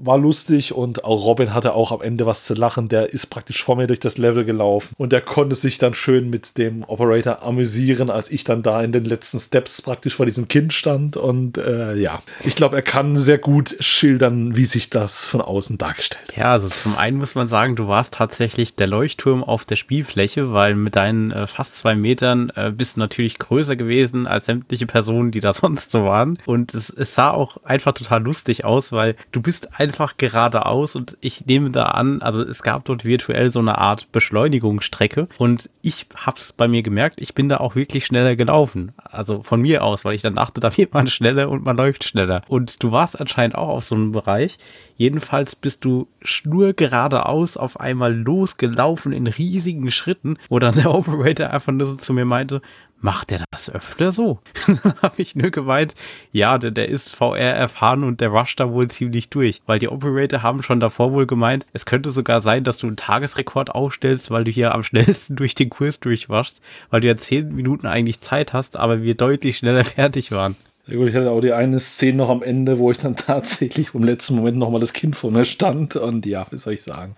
war 0.04 0.18
lustig 0.18 0.74
und 0.74 1.04
auch 1.04 1.24
Robin 1.24 1.54
hatte 1.54 1.74
auch 1.74 1.92
am 1.92 2.02
Ende 2.02 2.26
was 2.26 2.44
zu 2.44 2.54
lachen. 2.54 2.88
Der 2.88 3.12
ist 3.12 3.26
praktisch 3.26 3.62
vor 3.62 3.76
mir 3.76 3.86
durch 3.86 4.00
das 4.00 4.18
Level 4.18 4.44
gelaufen 4.44 4.94
und 4.98 5.12
der 5.12 5.20
konnte 5.20 5.54
sich 5.54 5.78
dann 5.78 5.94
schön 5.94 6.21
mit 6.30 6.58
dem 6.58 6.82
Operator 6.82 7.42
amüsieren, 7.42 8.10
als 8.10 8.30
ich 8.30 8.44
dann 8.44 8.62
da 8.62 8.82
in 8.82 8.92
den 8.92 9.04
letzten 9.04 9.38
Steps 9.38 9.82
praktisch 9.82 10.16
vor 10.16 10.26
diesem 10.26 10.48
Kind 10.48 10.72
stand. 10.72 11.16
Und 11.16 11.58
äh, 11.58 11.94
ja, 11.94 12.22
ich 12.44 12.56
glaube, 12.56 12.76
er 12.76 12.82
kann 12.82 13.16
sehr 13.16 13.38
gut 13.38 13.76
schildern, 13.80 14.56
wie 14.56 14.64
sich 14.64 14.90
das 14.90 15.24
von 15.24 15.40
außen 15.40 15.78
dargestellt. 15.78 16.32
Ja, 16.36 16.52
also 16.52 16.68
zum 16.68 16.96
einen 16.96 17.18
muss 17.18 17.34
man 17.34 17.48
sagen, 17.48 17.76
du 17.76 17.86
warst 17.86 18.14
tatsächlich 18.14 18.74
der 18.74 18.86
Leuchtturm 18.86 19.44
auf 19.44 19.64
der 19.64 19.76
Spielfläche, 19.76 20.52
weil 20.52 20.74
mit 20.74 20.96
deinen 20.96 21.30
äh, 21.30 21.46
fast 21.46 21.76
zwei 21.76 21.94
Metern 21.94 22.50
äh, 22.56 22.70
bist 22.70 22.96
du 22.96 23.00
natürlich 23.00 23.38
größer 23.38 23.76
gewesen 23.76 24.26
als 24.26 24.46
sämtliche 24.46 24.86
Personen, 24.86 25.30
die 25.30 25.40
da 25.40 25.52
sonst 25.52 25.90
so 25.90 26.04
waren. 26.04 26.38
Und 26.46 26.74
es, 26.74 26.90
es 26.90 27.14
sah 27.14 27.30
auch 27.30 27.58
einfach 27.64 27.92
total 27.92 28.22
lustig 28.22 28.64
aus, 28.64 28.90
weil 28.90 29.16
du 29.30 29.40
bist 29.40 29.78
ein 29.78 29.92
einfach 29.92 30.16
geradeaus 30.16 30.96
und 30.96 31.18
ich 31.20 31.44
nehme 31.46 31.70
da 31.70 31.86
an, 31.86 32.22
also 32.22 32.40
es 32.42 32.62
gab 32.62 32.84
dort 32.84 33.04
virtuell 33.04 33.50
so 33.50 33.58
eine 33.58 33.78
Art 33.78 34.10
Beschleunigungsstrecke 34.12 35.28
und 35.38 35.68
ich 35.82 36.06
hab's 36.16 36.52
bei 36.52 36.68
mir 36.68 36.82
gemerkt, 36.82 37.20
ich 37.20 37.34
bin 37.34 37.48
da 37.48 37.58
auch 37.58 37.74
wirklich 37.74 38.06
schneller 38.06 38.36
gelaufen. 38.36 38.92
Also 38.96 39.42
von 39.42 39.60
mir 39.60 39.84
aus, 39.84 40.04
weil 40.04 40.14
ich 40.14 40.22
dann 40.22 40.34
dachte, 40.34 40.60
da 40.60 40.76
wird 40.76 40.94
man 40.94 41.08
schneller 41.08 41.48
und 41.50 41.64
man 41.64 41.76
läuft 41.76 42.04
schneller. 42.04 42.42
Und 42.48 42.82
du 42.82 42.92
warst 42.92 43.20
anscheinend 43.20 43.54
auch 43.54 43.68
auf 43.68 43.84
so 43.84 43.94
einem 43.94 44.12
Bereich. 44.12 44.58
Jedenfalls 44.96 45.56
bist 45.56 45.84
du 45.84 46.08
schnur 46.22 46.74
geradeaus 46.74 47.56
auf 47.56 47.80
einmal 47.80 48.14
losgelaufen 48.14 49.12
in 49.12 49.26
riesigen 49.26 49.90
Schritten, 49.90 50.38
wo 50.48 50.58
dann 50.58 50.74
der 50.74 50.90
Operator 50.94 51.50
einfach 51.50 51.72
nur 51.72 51.86
so 51.86 51.96
zu 51.96 52.12
mir 52.12 52.24
meinte, 52.24 52.62
macht 53.02 53.30
der 53.30 53.44
das 53.50 53.68
öfter 53.68 54.12
so? 54.12 54.40
Dann 54.66 54.94
habe 55.02 55.20
ich 55.20 55.36
nur 55.36 55.50
gemeint, 55.50 55.94
ja, 56.32 56.58
der, 56.58 56.70
der 56.70 56.88
ist 56.88 57.14
VR 57.14 57.38
erfahren 57.38 58.04
und 58.04 58.20
der 58.20 58.30
rusht 58.30 58.60
da 58.60 58.72
wohl 58.72 58.88
ziemlich 58.88 59.28
durch. 59.28 59.60
Weil 59.66 59.78
die 59.78 59.88
Operator 59.88 60.42
haben 60.42 60.62
schon 60.62 60.80
davor 60.80 61.12
wohl 61.12 61.26
gemeint, 61.26 61.66
es 61.72 61.84
könnte 61.84 62.10
sogar 62.10 62.40
sein, 62.40 62.64
dass 62.64 62.78
du 62.78 62.86
einen 62.86 62.96
Tagesrekord 62.96 63.70
aufstellst, 63.70 64.30
weil 64.30 64.44
du 64.44 64.50
hier 64.50 64.74
am 64.74 64.82
schnellsten 64.82 65.36
durch 65.36 65.54
den 65.54 65.70
Kurs 65.70 66.00
durchwaschst, 66.00 66.60
weil 66.90 67.00
du 67.00 67.08
ja 67.08 67.16
zehn 67.16 67.54
Minuten 67.54 67.86
eigentlich 67.86 68.20
Zeit 68.20 68.52
hast, 68.52 68.76
aber 68.76 69.02
wir 69.02 69.14
deutlich 69.14 69.58
schneller 69.58 69.84
fertig 69.84 70.32
waren. 70.32 70.56
Ja 70.86 70.96
gut, 70.96 71.08
ich 71.08 71.14
hatte 71.14 71.30
auch 71.30 71.40
die 71.40 71.52
eine 71.52 71.78
Szene 71.78 72.18
noch 72.18 72.28
am 72.28 72.42
Ende, 72.42 72.78
wo 72.78 72.90
ich 72.90 72.98
dann 72.98 73.14
tatsächlich 73.14 73.94
im 73.94 74.02
letzten 74.02 74.34
Moment 74.34 74.58
nochmal 74.58 74.80
das 74.80 74.92
Kind 74.92 75.14
vor 75.14 75.30
mir 75.30 75.44
stand 75.44 75.94
und 75.94 76.26
ja, 76.26 76.46
wie 76.50 76.58
soll 76.58 76.74
ich 76.74 76.82
sagen. 76.82 77.14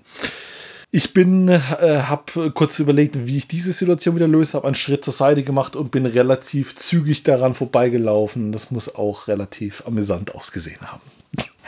Ich 0.97 1.13
bin, 1.13 1.49
äh, 1.49 1.59
habe 1.59 2.53
kurz 2.53 2.79
überlegt, 2.79 3.27
wie 3.27 3.37
ich 3.37 3.49
diese 3.49 3.73
Situation 3.73 4.15
wieder 4.15 4.29
löse, 4.29 4.57
habe 4.57 4.69
einen 4.69 4.77
Schritt 4.77 5.05
zur 5.05 5.13
Seite 5.13 5.43
gemacht 5.43 5.75
und 5.75 5.91
bin 5.91 6.07
relativ 6.07 6.77
zügig 6.77 7.25
daran 7.25 7.55
vorbeigelaufen. 7.55 8.53
Das 8.53 8.71
muss 8.71 8.95
auch 8.95 9.27
relativ 9.27 9.83
amüsant 9.89 10.37
ausgesehen 10.37 10.83
haben. 10.83 11.01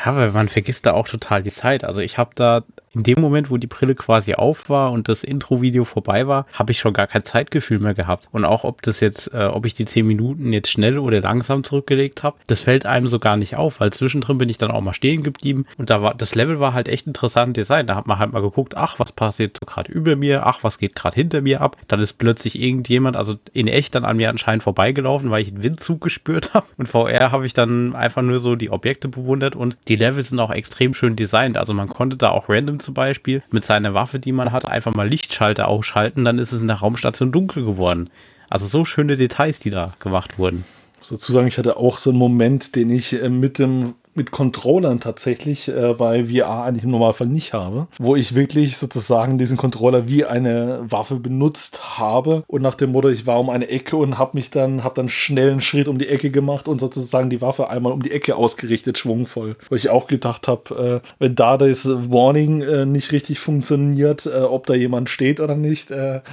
Ja, 0.05 0.15
weil 0.15 0.31
man 0.31 0.49
vergisst 0.49 0.87
da 0.87 0.93
auch 0.93 1.09
total 1.09 1.43
die 1.43 1.51
Zeit. 1.51 1.83
Also 1.83 1.99
ich 1.99 2.19
habe 2.19 2.31
da 2.37 2.63
in 2.97 3.03
dem 3.03 3.21
Moment, 3.21 3.51
wo 3.51 3.59
die 3.59 3.67
Brille 3.67 3.95
quasi 3.95 4.35
auf 4.35 4.71
war 4.71 4.91
und 4.91 5.09
das 5.09 5.23
Intro-Video 5.23 5.85
vorbei 5.85 6.27
war, 6.27 6.47
habe 6.53 6.73
ich 6.73 6.79
schon 6.79 6.95
gar 6.95 7.07
kein 7.07 7.25
Zeitgefühl 7.25 7.79
mehr 7.79 7.93
gehabt. 7.93 8.27
Und 8.33 8.47
auch 8.47 8.65
ob 8.65 8.81
das 8.81 9.01
jetzt, 9.01 9.33
äh, 9.35 9.45
ob 9.45 9.67
ich 9.67 9.75
die 9.75 9.85
10 9.85 10.07
Minuten 10.07 10.53
jetzt 10.53 10.71
schnell 10.71 10.99
oder 10.99 11.21
langsam 11.21 11.63
zurückgelegt 11.63 12.23
habe, 12.23 12.39
das 12.47 12.63
fällt 12.63 12.87
einem 12.87 13.07
so 13.07 13.19
gar 13.19 13.37
nicht 13.37 13.57
auf, 13.57 13.81
weil 13.81 13.93
zwischendrin 13.93 14.39
bin 14.39 14.49
ich 14.49 14.57
dann 14.57 14.71
auch 14.71 14.81
mal 14.81 14.95
stehen 14.95 15.23
geblieben 15.23 15.67
und 15.77 15.91
da 15.91 16.01
war, 16.01 16.15
das 16.15 16.35
Level 16.35 16.59
war 16.59 16.73
halt 16.73 16.89
echt 16.89 17.07
interessant 17.07 17.57
Design. 17.57 17.87
Da 17.87 17.97
hat 17.97 18.07
man 18.07 18.19
halt 18.19 18.33
mal 18.33 18.41
geguckt, 18.41 18.77
ach, 18.77 18.99
was 18.99 19.13
passiert 19.13 19.59
so 19.61 19.67
gerade 19.67 19.93
über 19.93 20.17
mir, 20.17 20.47
ach, 20.47 20.63
was 20.63 20.79
geht 20.79 20.95
gerade 20.95 21.15
hinter 21.15 21.43
mir 21.43 21.61
ab. 21.61 21.77
Dann 21.89 22.01
ist 22.01 22.15
plötzlich 22.15 22.59
irgendjemand, 22.59 23.17
also 23.17 23.37
in 23.53 23.69
echt 23.69 23.95
dann 23.95 24.07
an 24.07 24.17
mir 24.17 24.31
anscheinend 24.31 24.63
vorbeigelaufen, 24.63 25.31
weil 25.31 25.43
ich 25.43 25.49
einen 25.49 25.63
Windzug 25.63 26.01
gespürt 26.01 26.55
habe. 26.55 26.67
Und 26.79 26.87
VR 26.87 27.31
habe 27.31 27.45
ich 27.45 27.53
dann 27.53 27.95
einfach 27.95 28.23
nur 28.23 28.39
so 28.39 28.57
die 28.57 28.71
Objekte 28.71 29.09
bewundert 29.09 29.55
und 29.55 29.77
die 29.89 29.97
Level 29.97 30.23
sind 30.23 30.41
auch 30.41 30.51
extrem 30.51 30.95
schön 30.95 31.15
designt. 31.15 31.59
Also 31.59 31.75
man 31.75 31.89
konnte 31.89 32.17
da 32.17 32.31
auch 32.31 32.49
random 32.49 32.81
zum 32.87 32.95
Beispiel 32.95 33.43
mit 33.51 33.65
seiner 33.65 33.93
Waffe, 33.95 34.19
die 34.19 34.33
man 34.33 34.53
hat, 34.53 34.65
einfach 34.65 34.95
mal 34.95 35.09
Lichtschalter 35.09 35.69
ausschalten, 35.69 36.25
dann 36.25 36.39
ist 36.39 36.53
es 36.53 36.63
in 36.63 36.69
der 36.69 36.79
Raumstation 36.79 37.33
dunkel 37.33 37.65
geworden. 37.65 38.11
Also 38.49 38.67
so 38.67 38.85
schöne 38.85 39.17
Details, 39.17 39.59
die 39.59 39.71
da 39.71 39.93
gemacht 39.99 40.39
wurden. 40.39 40.65
Sozusagen, 41.03 41.49
ich 41.49 41.59
hatte 41.59 41.77
auch 41.77 41.99
so 41.99 42.11
einen 42.11 42.19
Moment, 42.19 42.77
den 42.77 42.91
ich 42.91 43.13
äh, 43.13 43.29
mit 43.29 43.59
dem 43.59 43.95
mit 44.17 44.31
Controllern 44.31 45.01
tatsächlich 45.01 45.69
äh, 45.69 45.95
bei 45.95 46.25
VR 46.25 46.65
eigentlich 46.65 46.85
im 46.85 46.91
Normalfall 46.91 47.27
nicht 47.27 47.53
habe, 47.53 47.87
wo 47.99 48.17
ich 48.17 48.35
wirklich 48.35 48.77
sozusagen 48.77 49.39
diesen 49.39 49.57
Controller 49.57 50.09
wie 50.09 50.25
eine 50.25 50.81
Waffe 50.89 51.17
benutzt 51.17 51.99
habe 51.99 52.45
und 52.47 52.63
nach 52.63 52.75
dem 52.75 52.93
Motto, 52.93 53.09
ich 53.09 53.27
war 53.27 53.41
um 53.41 53.51
eine 53.51 53.69
Ecke 53.69 53.97
und 53.97 54.19
habe 54.19 54.33
mich 54.35 54.51
dann, 54.51 54.85
habe 54.85 54.95
dann 54.95 55.09
schnell 55.09 55.51
einen 55.51 55.61
Schritt 55.61 55.89
um 55.89 55.99
die 55.99 56.09
Ecke 56.09 56.31
gemacht 56.31 56.69
und 56.69 56.81
sozusagen 56.81 57.31
die 57.31 57.41
Waffe 57.41 57.69
einmal 57.71 57.93
um 57.93 58.03
die 58.03 58.13
Ecke 58.13 58.37
ausgerichtet, 58.37 58.99
schwungvoll. 58.99 59.57
Wo 59.69 59.75
ich 59.75 59.91
auch 59.91 60.07
gedacht 60.07 60.49
habe, 60.49 61.03
äh, 61.05 61.09
wenn 61.19 61.35
da 61.35 61.57
das 61.57 61.87
Warning 61.87 62.63
äh, 62.63 62.87
nicht 62.87 63.13
richtig 63.13 63.39
funktioniert, 63.39 64.27
äh, 64.27 64.41
ob 64.41 64.67
da 64.67 64.75
jemand 64.75 65.11
steht 65.11 65.41
oder 65.41 65.57
nicht, 65.57 65.91
äh, 65.91 66.21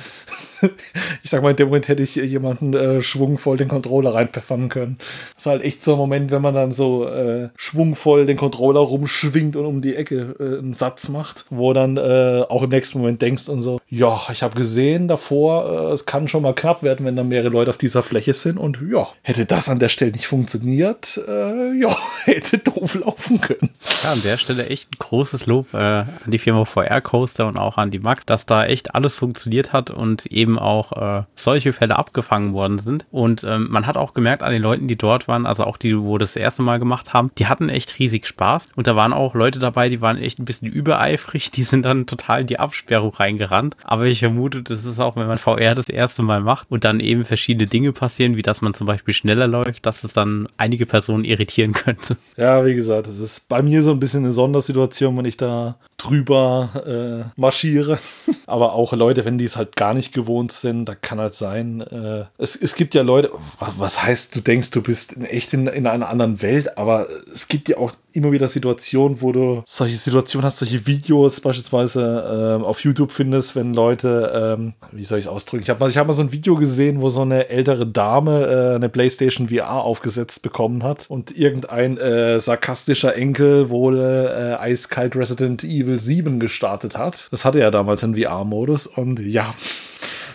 ich 1.23 1.30
sag 1.30 1.41
mal, 1.41 1.52
in 1.52 1.56
dem 1.56 1.67
Moment 1.67 1.88
hätte 1.88 2.04
ich 2.04 2.15
jemanden 2.15 2.73
äh, 2.73 3.02
schwungvoll 3.02 3.58
den 3.58 3.67
Controller 3.67 4.13
reinpfeffern 4.13 4.69
können. 4.69 4.97
Das 5.36 5.45
ist 5.45 5.45
halt 5.45 5.63
echt 5.63 5.84
so 5.84 5.93
ein 5.93 5.97
Moment, 5.97 6.32
wenn 6.32 6.41
man 6.41 6.54
dann 6.54 6.71
so 6.71 7.08
äh, 7.08 7.49
schwungvoll 7.56 8.26
den 8.26 8.38
Controller 8.38 8.80
rumschwingt 8.80 9.56
und 9.56 9.65
um 9.65 9.82
die 9.82 9.95
Ecke 9.95 10.36
äh, 10.39 10.60
einen 10.60 10.73
Satz 10.73 11.10
macht, 11.10 11.45
wo 11.49 11.73
dann 11.73 11.97
äh, 11.97 12.43
auch 12.47 12.63
im 12.63 12.69
nächsten 12.69 12.99
Moment 12.99 13.21
denkst 13.21 13.49
und 13.49 13.62
so, 13.62 13.80
ja, 13.89 14.21
ich 14.32 14.43
habe 14.43 14.56
gesehen 14.56 15.08
davor, 15.08 15.89
äh, 15.89 15.93
es 15.93 16.06
kann 16.06 16.28
schon 16.28 16.43
mal 16.43 16.54
knapp 16.54 16.84
werden, 16.84 17.06
wenn 17.06 17.15
da 17.15 17.23
mehrere 17.23 17.49
Leute 17.49 17.69
auf 17.69 17.78
dieser 17.78 18.04
Fläche 18.04 18.34
sind 18.34 18.58
und 18.58 18.80
ja, 18.89 19.08
hätte 19.21 19.45
das 19.45 19.69
an 19.69 19.80
der 19.80 19.89
Stelle 19.89 20.12
nicht 20.12 20.28
funktioniert, 20.28 21.19
äh, 21.28 21.73
ja, 21.80 21.95
hätte 22.26 22.58
doof 22.58 22.95
laufen 22.95 23.41
können. 23.41 23.69
Ja, 24.04 24.12
an 24.12 24.21
der 24.23 24.38
Stelle 24.38 24.67
echt 24.67 24.91
ein 24.91 24.97
großes 24.99 25.45
Lob 25.45 25.73
an 25.73 26.08
die 26.26 26.38
Firma 26.39 26.65
VR 26.65 27.02
Coaster 27.02 27.47
und 27.47 27.58
auch 27.58 27.78
an 27.78 27.91
die 27.91 27.99
Max, 27.99 28.26
dass 28.26 28.45
da 28.45 28.65
echt 28.65 28.95
alles 28.95 29.17
funktioniert 29.17 29.73
hat 29.73 29.89
und 29.89 30.26
eben 30.28 30.53
auch 30.60 30.92
äh, 30.92 31.24
solche 31.36 31.72
Fälle 31.72 31.98
abgefangen 31.98 32.54
worden 32.54 32.80
sind. 32.80 33.06
Und 33.12 33.44
ähm, 33.44 33.68
man 33.70 33.88
hat 33.88 33.98
auch 33.98 34.13
gemerkt 34.13 34.44
an 34.44 34.52
den 34.52 34.62
Leuten, 34.62 34.88
die 34.88 34.98
dort 34.98 35.28
waren, 35.28 35.46
also 35.46 35.63
auch 35.63 35.78
die, 35.78 35.98
wo 35.98 36.18
das, 36.18 36.34
das 36.34 36.42
erste 36.42 36.63
Mal 36.63 36.80
gemacht 36.80 37.13
haben, 37.13 37.32
die 37.38 37.48
hatten 37.48 37.70
echt 37.70 38.00
riesig 38.00 38.26
Spaß. 38.28 38.70
Und 38.76 38.88
da 38.88 38.96
waren 38.96 39.13
auch 39.13 39.36
Leute 39.36 39.60
dabei, 39.60 39.89
die 39.89 40.02
waren 40.02 40.18
echt 40.18 40.39
ein 40.39 40.46
bisschen 40.46 40.68
übereifrig, 40.68 41.52
die 41.52 41.63
sind 41.63 41.86
dann 41.86 42.08
total 42.08 42.42
in 42.42 42.48
die 42.48 42.60
Absperrung 42.60 43.13
reingerannt. 43.13 43.78
Aber 43.84 44.06
ich 44.06 44.20
vermute, 44.20 44.63
das 44.63 44.86
ist 44.86 45.00
auch, 45.00 45.16
wenn 45.16 45.28
man 45.28 45.38
VR 45.38 45.76
das 45.76 45.89
erste 45.89 46.24
Mal 46.24 46.42
macht 46.42 46.72
und 46.72 46.84
dann 46.84 47.00
eben 47.00 47.24
verschiedene 47.24 47.68
Dinge 47.68 47.94
passieren, 47.94 48.36
wie 48.36 48.42
dass 48.42 48.62
man 48.62 48.74
zum 48.74 48.88
Beispiel 48.88 49.13
schneller 49.13 49.48
läuft, 49.48 49.86
dass 49.86 50.04
es 50.04 50.13
dann 50.13 50.48
einige 50.58 50.86
Personen 50.86 51.24
irritieren 51.24 51.74
könnte. 51.74 52.18
Ja, 52.38 52.66
wie 52.66 52.76
gesagt, 52.76 53.08
das 53.08 53.18
ist 53.18 53.48
bei 53.48 53.62
mir 53.62 53.84
so 53.84 53.92
ein 53.92 54.00
bisschen 54.00 54.24
eine 54.24 54.32
Sondersituation, 54.32 55.18
wenn 55.18 55.26
ich 55.26 55.38
da 55.38 55.76
drüber 55.97 57.29
äh, 57.36 57.39
marschiere. 57.39 57.99
Aber 58.45 58.73
auch 58.73 58.93
Leute, 58.93 59.25
wenn 59.25 59.38
die 59.38 59.45
es 59.45 59.56
halt 59.56 59.75
gar 59.75 59.93
nicht 59.93 60.13
gewohnt 60.13 60.51
sind, 60.51 60.86
da 60.86 60.95
kann 60.95 61.19
halt 61.19 61.36
sein, 61.36 61.82
äh, 61.82 62.25
es, 62.38 62.56
es 62.56 62.75
gibt 62.75 62.93
ja 62.95 63.01
Leute, 63.01 63.32
was 63.60 64.03
heißt, 64.03 64.36
du 64.36 64.41
denkst, 64.41 64.71
du 64.71 64.82
bist 64.82 65.13
in, 65.13 65.25
echt 65.25 65.53
in, 65.53 65.67
in 65.67 65.88
einer 65.88 66.10
anderen 66.10 66.41
Welt, 66.41 66.77
aber 66.77 67.08
es 67.32 67.47
gibt 67.47 67.69
ja 67.69 67.77
auch 67.77 67.93
immer 68.12 68.32
wieder 68.32 68.47
Situationen, 68.47 69.21
wo 69.21 69.32
du 69.32 69.63
solche 69.65 69.95
Situationen 69.95 70.45
hast, 70.45 70.60
solche 70.60 70.86
Videos 70.86 71.41
beispielsweise 71.41 72.60
äh, 72.62 72.65
auf 72.65 72.84
YouTube 72.84 73.12
findest, 73.12 73.56
wenn 73.56 73.73
Leute, 73.73 74.58
ähm, 74.60 74.73
wie 74.91 75.06
soll 75.06 75.19
ich 75.19 75.25
es 75.25 75.32
ausdrücken? 75.32 75.63
Ich 75.63 75.69
habe 75.69 75.89
ich 75.89 75.97
hab 75.97 76.08
mal 76.08 76.13
so 76.13 76.21
ein 76.21 76.32
Video 76.32 76.56
gesehen, 76.56 77.01
wo 77.01 77.10
so 77.10 77.21
eine 77.21 77.49
ältere 77.49 77.88
Dame 77.88 78.45
äh, 78.45 78.75
eine 78.75 78.89
PlayStation 78.89 79.49
VR 79.49 79.84
aufgesetzt 79.84 80.41
bekommen 80.41 80.84
hat 80.84 81.06
und 81.10 81.36
irgendein 81.38 81.97
äh, 81.97 82.39
sarkastischer 82.39 83.15
Enkel 83.15 83.69
wohl 83.69 83.99
äh, 83.99 84.56
eiskalt 84.60 85.15
Resident 85.15 85.63
Evil 85.63 85.83
7 85.98 86.39
gestartet 86.39 86.98
hat. 86.98 87.28
Das 87.32 87.46
hatte 87.46 87.60
ja 87.60 87.72
damals 87.72 88.04
einen 88.04 88.15
VR-Modus 88.15 88.88
und 88.88 89.19
ja 89.19 89.52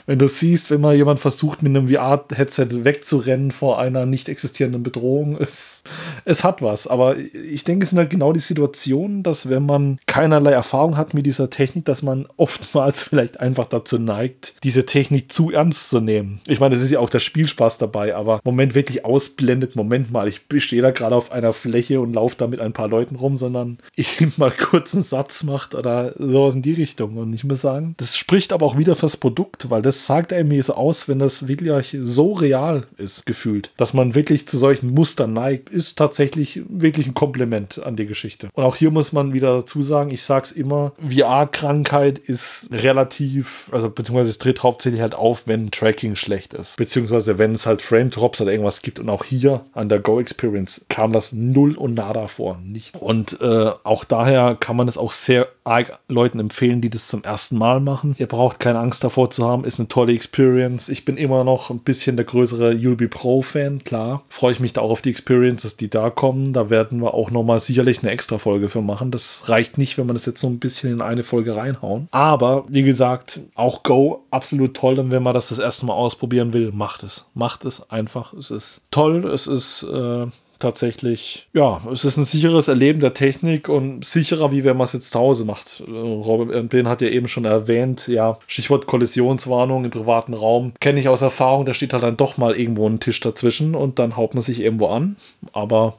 wenn 0.08 0.18
du 0.18 0.26
siehst, 0.26 0.70
wenn 0.70 0.80
mal 0.80 0.96
jemand 0.96 1.20
versucht, 1.20 1.62
mit 1.62 1.76
einem 1.76 1.90
VR-Headset 1.90 2.82
wegzurennen 2.82 3.50
vor 3.50 3.78
einer 3.78 4.06
nicht 4.06 4.30
existierenden 4.30 4.82
Bedrohung, 4.82 5.36
es, 5.40 5.84
es 6.24 6.44
hat 6.44 6.62
was. 6.62 6.86
Aber 6.86 7.18
ich 7.18 7.64
denke, 7.64 7.84
es 7.84 7.90
sind 7.90 7.98
halt 7.98 8.08
genau 8.08 8.32
die 8.32 8.40
Situationen, 8.40 9.22
dass 9.22 9.50
wenn 9.50 9.66
man 9.66 9.98
keinerlei 10.06 10.52
Erfahrung 10.52 10.96
hat 10.96 11.12
mit 11.12 11.26
dieser 11.26 11.50
Technik, 11.50 11.84
dass 11.84 12.02
man 12.02 12.26
oftmals 12.38 13.02
vielleicht 13.02 13.38
einfach 13.38 13.66
dazu 13.68 13.98
neigt, 13.98 14.54
diese 14.64 14.86
Technik 14.86 15.30
zu 15.30 15.50
ernst 15.50 15.90
zu 15.90 16.00
nehmen. 16.00 16.40
Ich 16.46 16.58
meine, 16.58 16.74
es 16.74 16.80
ist 16.80 16.90
ja 16.90 17.00
auch 17.00 17.10
der 17.10 17.20
Spielspaß 17.20 17.76
dabei, 17.76 18.16
aber 18.16 18.40
Moment 18.44 18.74
wirklich 18.74 19.04
ausblendet, 19.04 19.76
Moment 19.76 20.10
mal, 20.10 20.26
ich 20.26 20.40
stehe 20.64 20.80
da 20.80 20.90
gerade 20.90 21.16
auf 21.16 21.32
einer 21.32 21.52
Fläche 21.52 22.00
und 22.00 22.14
laufe 22.14 22.36
da 22.38 22.46
mit 22.46 22.60
ein 22.60 22.72
paar 22.72 22.88
Leuten 22.88 23.16
rum, 23.16 23.36
sondern 23.36 23.76
ich 23.94 24.16
mal 24.38 24.52
kurz 24.52 24.94
einen 24.94 25.02
Satz 25.02 25.44
macht 25.44 25.74
oder 25.74 26.14
sowas 26.18 26.54
in 26.54 26.62
die 26.62 26.72
Richtung. 26.72 27.18
Und 27.18 27.34
ich 27.34 27.44
muss 27.44 27.60
sagen, 27.60 27.94
das 27.98 28.16
spricht 28.16 28.54
aber 28.54 28.64
auch 28.64 28.78
wieder 28.78 28.96
fürs 28.96 29.18
Produkt, 29.18 29.68
weil 29.68 29.82
das 29.82 29.97
das 29.98 30.06
sagt 30.06 30.30
mir 30.30 30.62
so 30.62 30.74
aus, 30.74 31.08
wenn 31.08 31.18
das 31.18 31.48
wirklich 31.48 31.96
so 32.00 32.32
real 32.32 32.86
ist, 32.98 33.26
gefühlt. 33.26 33.72
Dass 33.76 33.94
man 33.94 34.14
wirklich 34.14 34.46
zu 34.46 34.56
solchen 34.56 34.94
Mustern 34.94 35.32
neigt, 35.32 35.70
ist 35.70 35.98
tatsächlich 35.98 36.62
wirklich 36.68 37.08
ein 37.08 37.14
Kompliment 37.14 37.82
an 37.82 37.96
die 37.96 38.06
Geschichte. 38.06 38.48
Und 38.52 38.62
auch 38.62 38.76
hier 38.76 38.92
muss 38.92 39.12
man 39.12 39.32
wieder 39.32 39.56
dazu 39.56 39.82
sagen, 39.82 40.10
ich 40.12 40.22
sag's 40.22 40.52
immer, 40.52 40.92
VR-Krankheit 41.04 42.18
ist 42.18 42.68
relativ, 42.70 43.68
also 43.72 43.90
beziehungsweise 43.90 44.30
es 44.30 44.38
tritt 44.38 44.62
hauptsächlich 44.62 45.00
halt 45.00 45.16
auf, 45.16 45.46
wenn 45.46 45.72
Tracking 45.72 46.14
schlecht 46.14 46.54
ist. 46.54 46.76
Beziehungsweise 46.76 47.38
wenn 47.38 47.52
es 47.52 47.66
halt 47.66 47.82
Frame-Drops 47.82 48.40
oder 48.40 48.52
irgendwas 48.52 48.82
gibt. 48.82 49.00
Und 49.00 49.08
auch 49.08 49.24
hier 49.24 49.64
an 49.72 49.88
der 49.88 49.98
Go-Experience 49.98 50.84
kam 50.88 51.12
das 51.12 51.32
null 51.32 51.74
und 51.74 51.94
nada 51.94 52.28
vor. 52.28 52.60
Nicht. 52.64 52.94
Und 52.94 53.40
äh, 53.40 53.72
auch 53.82 54.04
daher 54.04 54.56
kann 54.58 54.76
man 54.76 54.86
es 54.86 54.96
auch 54.96 55.12
sehr 55.12 55.48
arg 55.64 55.98
Leuten 56.08 56.38
empfehlen, 56.38 56.80
die 56.80 56.90
das 56.90 57.08
zum 57.08 57.24
ersten 57.24 57.58
Mal 57.58 57.80
machen. 57.80 58.14
Ihr 58.18 58.28
braucht 58.28 58.60
keine 58.60 58.78
Angst 58.78 59.02
davor 59.02 59.30
zu 59.30 59.46
haben, 59.46 59.64
ist 59.64 59.80
eine 59.80 59.87
tolle 59.88 60.12
Experience. 60.12 60.88
Ich 60.88 61.04
bin 61.04 61.16
immer 61.16 61.44
noch 61.44 61.70
ein 61.70 61.80
bisschen 61.80 62.16
der 62.16 62.24
größere 62.24 62.74
UB 62.74 63.08
Pro 63.08 63.42
Fan, 63.42 63.84
klar. 63.84 64.22
Freue 64.28 64.52
ich 64.52 64.60
mich 64.60 64.72
da 64.72 64.80
auch 64.80 64.90
auf 64.90 65.02
die 65.02 65.10
Experiences, 65.10 65.76
die 65.76 65.88
da 65.88 66.10
kommen. 66.10 66.52
Da 66.52 66.70
werden 66.70 67.00
wir 67.00 67.14
auch 67.14 67.30
nochmal 67.30 67.60
sicherlich 67.60 68.02
eine 68.02 68.12
extra 68.12 68.38
Folge 68.38 68.68
für 68.68 68.82
machen. 68.82 69.10
Das 69.10 69.48
reicht 69.48 69.78
nicht, 69.78 69.98
wenn 69.98 70.06
man 70.06 70.16
das 70.16 70.26
jetzt 70.26 70.40
so 70.40 70.48
ein 70.48 70.58
bisschen 70.58 70.92
in 70.92 71.00
eine 71.00 71.22
Folge 71.22 71.56
reinhauen. 71.56 72.08
Aber 72.10 72.64
wie 72.68 72.82
gesagt, 72.82 73.40
auch 73.54 73.82
Go 73.82 74.24
absolut 74.30 74.74
toll. 74.74 74.98
Und 74.98 75.10
wenn 75.10 75.22
man 75.22 75.34
das 75.34 75.48
das 75.48 75.58
erste 75.58 75.86
Mal 75.86 75.94
ausprobieren 75.94 76.52
will, 76.52 76.72
macht 76.72 77.02
es. 77.02 77.26
Macht 77.34 77.64
es 77.64 77.90
einfach. 77.90 78.32
Es 78.34 78.50
ist 78.50 78.82
toll. 78.90 79.24
Es 79.26 79.46
ist 79.46 79.82
äh, 79.84 80.26
tatsächlich, 80.58 81.46
ja, 81.52 81.80
es 81.92 82.04
ist 82.04 82.16
ein 82.16 82.24
sicheres 82.24 82.68
Erleben 82.68 83.00
der 83.00 83.14
Technik 83.14 83.68
und 83.68 84.04
sicherer, 84.04 84.50
wie 84.52 84.64
wenn 84.64 84.76
man 84.76 84.84
es 84.84 84.92
jetzt 84.92 85.12
zu 85.12 85.18
Hause 85.18 85.44
macht. 85.44 85.82
Äh, 85.86 85.90
Robin 85.90 86.68
Ben 86.68 86.88
hat 86.88 87.00
ja 87.00 87.08
eben 87.08 87.28
schon 87.28 87.44
erwähnt, 87.44 88.08
ja, 88.08 88.38
Stichwort 88.46 88.86
Kollisionswarnung 88.86 89.84
im 89.84 89.90
privaten 89.90 90.34
Raum. 90.34 90.72
Kenne 90.80 91.00
ich 91.00 91.08
aus 91.08 91.22
Erfahrung, 91.22 91.64
da 91.64 91.74
steht 91.74 91.92
halt 91.92 92.02
dann 92.02 92.16
doch 92.16 92.36
mal 92.36 92.56
irgendwo 92.56 92.88
ein 92.88 93.00
Tisch 93.00 93.20
dazwischen 93.20 93.74
und 93.74 93.98
dann 93.98 94.16
haut 94.16 94.34
man 94.34 94.42
sich 94.42 94.60
irgendwo 94.60 94.88
an. 94.88 95.16
Aber 95.52 95.98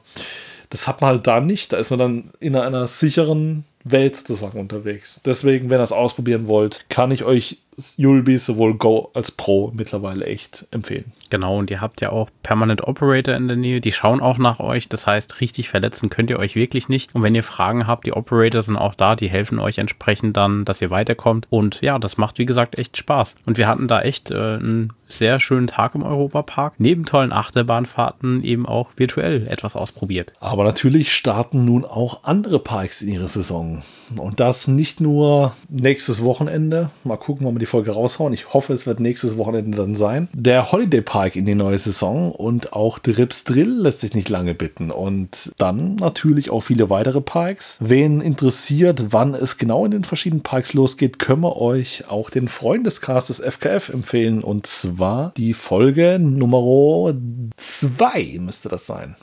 das 0.70 0.86
hat 0.86 1.00
man 1.00 1.10
halt 1.10 1.26
da 1.26 1.40
nicht. 1.40 1.72
Da 1.72 1.76
ist 1.76 1.90
man 1.90 1.98
dann 1.98 2.30
in 2.38 2.56
einer 2.56 2.86
sicheren 2.86 3.64
Welt 3.84 4.16
sozusagen 4.16 4.60
unterwegs. 4.60 5.20
Deswegen, 5.24 5.70
wenn 5.70 5.80
ihr 5.80 5.84
es 5.84 5.92
ausprobieren 5.92 6.48
wollt, 6.48 6.84
kann 6.88 7.10
ich 7.10 7.24
euch 7.24 7.58
Yulby 7.96 8.38
sowohl 8.38 8.74
Go 8.74 9.10
als 9.14 9.30
Pro 9.30 9.72
mittlerweile 9.74 10.26
echt 10.26 10.66
empfehlen. 10.70 11.12
Genau, 11.30 11.58
und 11.58 11.70
ihr 11.70 11.80
habt 11.80 12.00
ja 12.00 12.10
auch 12.10 12.30
Permanent 12.42 12.86
Operator 12.86 13.34
in 13.34 13.48
der 13.48 13.56
Nähe, 13.56 13.80
die 13.80 13.92
schauen 13.92 14.20
auch 14.20 14.38
nach 14.38 14.60
euch. 14.60 14.88
Das 14.88 15.06
heißt, 15.06 15.40
richtig 15.40 15.68
verletzen 15.68 16.10
könnt 16.10 16.30
ihr 16.30 16.38
euch 16.38 16.54
wirklich 16.56 16.88
nicht. 16.88 17.14
Und 17.14 17.22
wenn 17.22 17.34
ihr 17.34 17.42
Fragen 17.42 17.86
habt, 17.86 18.06
die 18.06 18.12
Operator 18.12 18.62
sind 18.62 18.76
auch 18.76 18.94
da, 18.94 19.16
die 19.16 19.28
helfen 19.28 19.58
euch 19.58 19.78
entsprechend 19.78 20.36
dann, 20.36 20.64
dass 20.64 20.82
ihr 20.82 20.90
weiterkommt. 20.90 21.46
Und 21.50 21.80
ja, 21.80 21.98
das 21.98 22.16
macht 22.16 22.38
wie 22.38 22.46
gesagt 22.46 22.78
echt 22.78 22.96
Spaß. 22.96 23.36
Und 23.46 23.58
wir 23.58 23.68
hatten 23.68 23.88
da 23.88 24.00
echt 24.02 24.30
äh, 24.30 24.34
einen 24.34 24.92
sehr 25.08 25.40
schönen 25.40 25.66
Tag 25.66 25.94
im 25.94 26.02
Europapark. 26.02 26.74
Neben 26.78 27.04
tollen 27.04 27.32
Achterbahnfahrten 27.32 28.42
eben 28.44 28.66
auch 28.66 28.88
virtuell 28.96 29.46
etwas 29.46 29.76
ausprobiert. 29.76 30.32
Aber 30.40 30.64
natürlich 30.64 31.12
starten 31.12 31.64
nun 31.64 31.84
auch 31.84 32.24
andere 32.24 32.58
Parks 32.58 33.02
in 33.02 33.12
ihre 33.12 33.28
Saison. 33.28 33.82
Und 34.16 34.40
das 34.40 34.68
nicht 34.68 35.00
nur 35.00 35.54
nächstes 35.68 36.22
Wochenende. 36.24 36.90
Mal 37.04 37.16
gucken, 37.16 37.46
wann 37.46 37.54
wir 37.54 37.60
die 37.60 37.66
Folge 37.66 37.92
raushauen. 37.92 38.32
Ich 38.32 38.52
hoffe, 38.52 38.72
es 38.72 38.86
wird 38.86 39.00
nächstes 39.00 39.36
Wochenende 39.36 39.76
dann 39.76 39.94
sein. 39.94 40.28
Der 40.32 40.72
Holiday 40.72 41.00
Park 41.00 41.36
in 41.36 41.46
die 41.46 41.54
neue 41.54 41.78
Saison 41.78 42.32
und 42.32 42.72
auch 42.72 42.98
Drips 42.98 43.44
Drill 43.44 43.70
lässt 43.70 44.00
sich 44.00 44.14
nicht 44.14 44.28
lange 44.28 44.54
bitten. 44.54 44.90
Und 44.90 45.52
dann 45.58 45.96
natürlich 45.96 46.50
auch 46.50 46.60
viele 46.60 46.90
weitere 46.90 47.20
Parks. 47.20 47.78
Wen 47.80 48.20
interessiert, 48.20 49.04
wann 49.10 49.34
es 49.34 49.58
genau 49.58 49.84
in 49.84 49.90
den 49.90 50.04
verschiedenen 50.04 50.42
Parks 50.42 50.74
losgeht, 50.74 51.18
können 51.18 51.42
wir 51.42 51.56
euch 51.56 52.04
auch 52.08 52.30
den 52.30 52.48
Freundescast 52.48 53.28
des 53.30 53.40
FKF 53.40 53.90
empfehlen. 53.90 54.42
Und 54.42 54.66
zwar 54.66 55.32
die 55.36 55.54
Folge 55.54 56.18
Nummer 56.20 57.14
2 57.56 58.38
müsste 58.40 58.68
das 58.68 58.86
sein. 58.86 59.16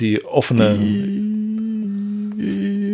Die 0.00 0.24
offene. 0.24 0.78